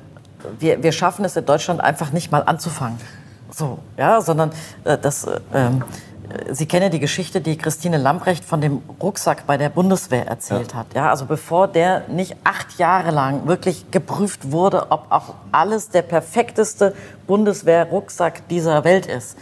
Wir, 0.59 0.83
wir 0.83 0.93
schaffen 0.93 1.25
es 1.25 1.37
in 1.37 1.45
Deutschland 1.45 1.81
einfach 1.81 2.13
nicht 2.13 2.33
mal 2.33 2.41
anzufangen. 2.41 2.99
So, 3.51 3.79
ja, 3.97 4.21
sondern 4.21 4.53
äh, 4.85 4.99
das. 4.99 5.25
Äh, 5.25 5.41
ähm, 5.55 5.85
Sie 6.51 6.67
kennen 6.67 6.83
ja 6.83 6.89
die 6.89 6.99
Geschichte, 6.99 7.41
die 7.41 7.57
Christine 7.57 7.99
Lambrecht 7.99 8.45
von 8.45 8.61
dem 8.61 8.83
Rucksack 9.01 9.47
bei 9.47 9.57
der 9.57 9.69
Bundeswehr 9.69 10.27
erzählt 10.27 10.73
ja. 10.73 10.79
hat. 10.79 10.87
Ja, 10.93 11.11
also 11.11 11.25
bevor 11.25 11.69
der 11.69 12.09
nicht 12.09 12.35
acht 12.43 12.79
Jahre 12.79 13.13
lang 13.13 13.47
wirklich 13.47 13.93
geprüft 13.93 14.51
wurde, 14.51 14.91
ob 14.91 15.07
auch 15.11 15.35
alles 15.53 15.89
der 15.89 16.03
perfekteste 16.03 16.95
Bundeswehr-Rucksack 17.29 18.49
dieser 18.49 18.83
Welt 18.83 19.07
ist, 19.07 19.37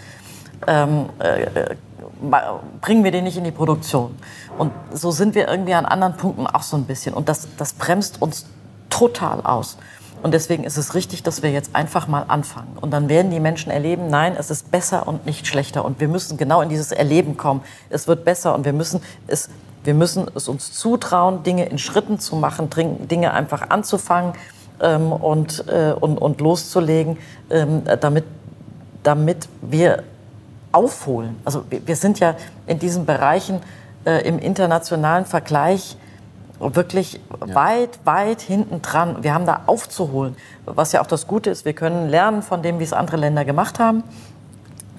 ähm, 0.67 1.09
äh, 1.19 1.75
bringen 2.81 3.05
wir 3.05 3.11
den 3.11 3.25
nicht 3.25 3.37
in 3.37 3.45
die 3.45 3.51
Produktion. 3.51 4.15
Und 4.59 4.73
so 4.93 5.11
sind 5.11 5.35
wir 5.35 5.49
irgendwie 5.49 5.75
an 5.75 5.85
anderen 5.85 6.17
Punkten 6.17 6.47
auch 6.47 6.63
so 6.63 6.77
ein 6.77 6.85
bisschen. 6.85 7.15
Und 7.15 7.29
das, 7.29 7.49
das 7.57 7.73
bremst 7.73 8.23
uns 8.23 8.47
total 8.91 9.41
aus. 9.43 9.77
Und 10.23 10.33
deswegen 10.33 10.65
ist 10.65 10.79
es 10.79 10.95
richtig, 10.95 11.23
dass 11.23 11.43
wir 11.43 11.51
jetzt 11.51 11.75
einfach 11.75 12.09
mal 12.09 12.25
anfangen. 12.29 12.79
Und 12.81 12.93
dann 12.93 13.11
werden 13.11 13.31
die 13.31 13.41
Menschen 13.41 13.71
erleben, 13.71 14.09
nein, 14.09 14.35
es 14.39 14.51
ist 14.51 14.71
besser 14.71 15.07
und 15.07 15.27
nicht 15.27 15.47
schlechter. 15.47 15.85
Und 15.85 16.01
wir 16.01 16.09
müssen 16.09 16.39
genau 16.39 16.63
in 16.63 16.71
dieses 16.71 16.93
Erleben 16.93 17.37
kommen. 17.37 17.61
Es 17.91 18.09
wird 18.09 18.25
besser 18.25 18.55
und 18.55 18.65
wir 18.65 18.73
müssen 18.73 19.03
es, 19.27 19.51
wir 19.83 19.93
müssen 19.93 20.27
es 20.35 20.49
uns 20.49 20.73
zutrauen, 20.73 21.43
Dinge 21.43 21.67
in 21.67 21.77
Schritten 21.77 22.19
zu 22.19 22.37
machen, 22.37 22.71
Dinge 22.71 23.35
einfach 23.35 23.69
anzufangen 23.69 24.33
ähm, 24.81 25.13
und, 25.13 25.69
äh, 25.69 25.93
und, 25.93 26.17
und 26.17 26.41
loszulegen, 26.41 27.19
ähm, 27.51 27.83
damit, 28.01 28.25
damit 29.03 29.49
wir 29.61 30.05
aufholen. 30.75 31.37
Also 31.45 31.65
wir 31.69 31.97
sind 31.97 32.21
ja 32.21 32.35
in 32.67 32.79
diesen 32.79 33.07
Bereichen 33.07 33.61
äh, 34.05 34.27
im 34.27 34.39
internationalen 34.39 35.25
Vergleich 35.25 35.97
wirklich 36.59 37.21
ja. 37.47 37.55
weit, 37.55 37.99
weit 38.05 38.41
hinten 38.41 38.83
dran. 38.83 39.23
Wir 39.23 39.35
haben 39.35 39.47
da 39.47 39.63
aufzuholen. 39.67 40.37
Was 40.65 40.93
ja 40.93 41.01
auch 41.01 41.07
das 41.07 41.27
Gute 41.27 41.51
ist, 41.51 41.65
wir 41.65 41.73
können 41.73 42.09
lernen 42.09 42.43
von 42.43 42.63
dem, 42.63 42.79
wie 42.79 42.85
es 42.85 42.93
andere 42.93 43.17
Länder 43.17 43.45
gemacht 43.45 43.79
haben. 43.79 44.03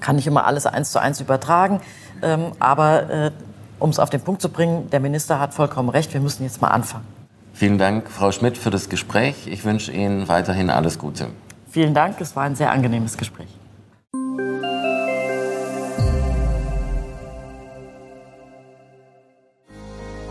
Kann 0.00 0.16
nicht 0.16 0.26
immer 0.26 0.46
alles 0.46 0.66
eins 0.66 0.92
zu 0.92 1.00
eins 1.00 1.20
übertragen. 1.20 1.80
Ähm, 2.22 2.52
aber 2.58 3.10
äh, 3.10 3.30
um 3.78 3.90
es 3.90 3.98
auf 3.98 4.10
den 4.10 4.20
Punkt 4.20 4.42
zu 4.42 4.48
bringen, 4.48 4.88
der 4.90 5.00
Minister 5.00 5.38
hat 5.38 5.54
vollkommen 5.54 5.88
recht, 5.88 6.12
wir 6.14 6.20
müssen 6.20 6.44
jetzt 6.44 6.62
mal 6.62 6.68
anfangen. 6.68 7.04
Vielen 7.52 7.78
Dank, 7.78 8.10
Frau 8.10 8.32
Schmidt, 8.32 8.58
für 8.58 8.70
das 8.70 8.88
Gespräch. 8.88 9.46
Ich 9.46 9.64
wünsche 9.64 9.92
Ihnen 9.92 10.28
weiterhin 10.28 10.70
alles 10.70 10.98
Gute. 10.98 11.28
Vielen 11.70 11.94
Dank, 11.94 12.20
es 12.20 12.36
war 12.36 12.44
ein 12.44 12.54
sehr 12.54 12.70
angenehmes 12.70 13.16
Gespräch. 13.16 13.48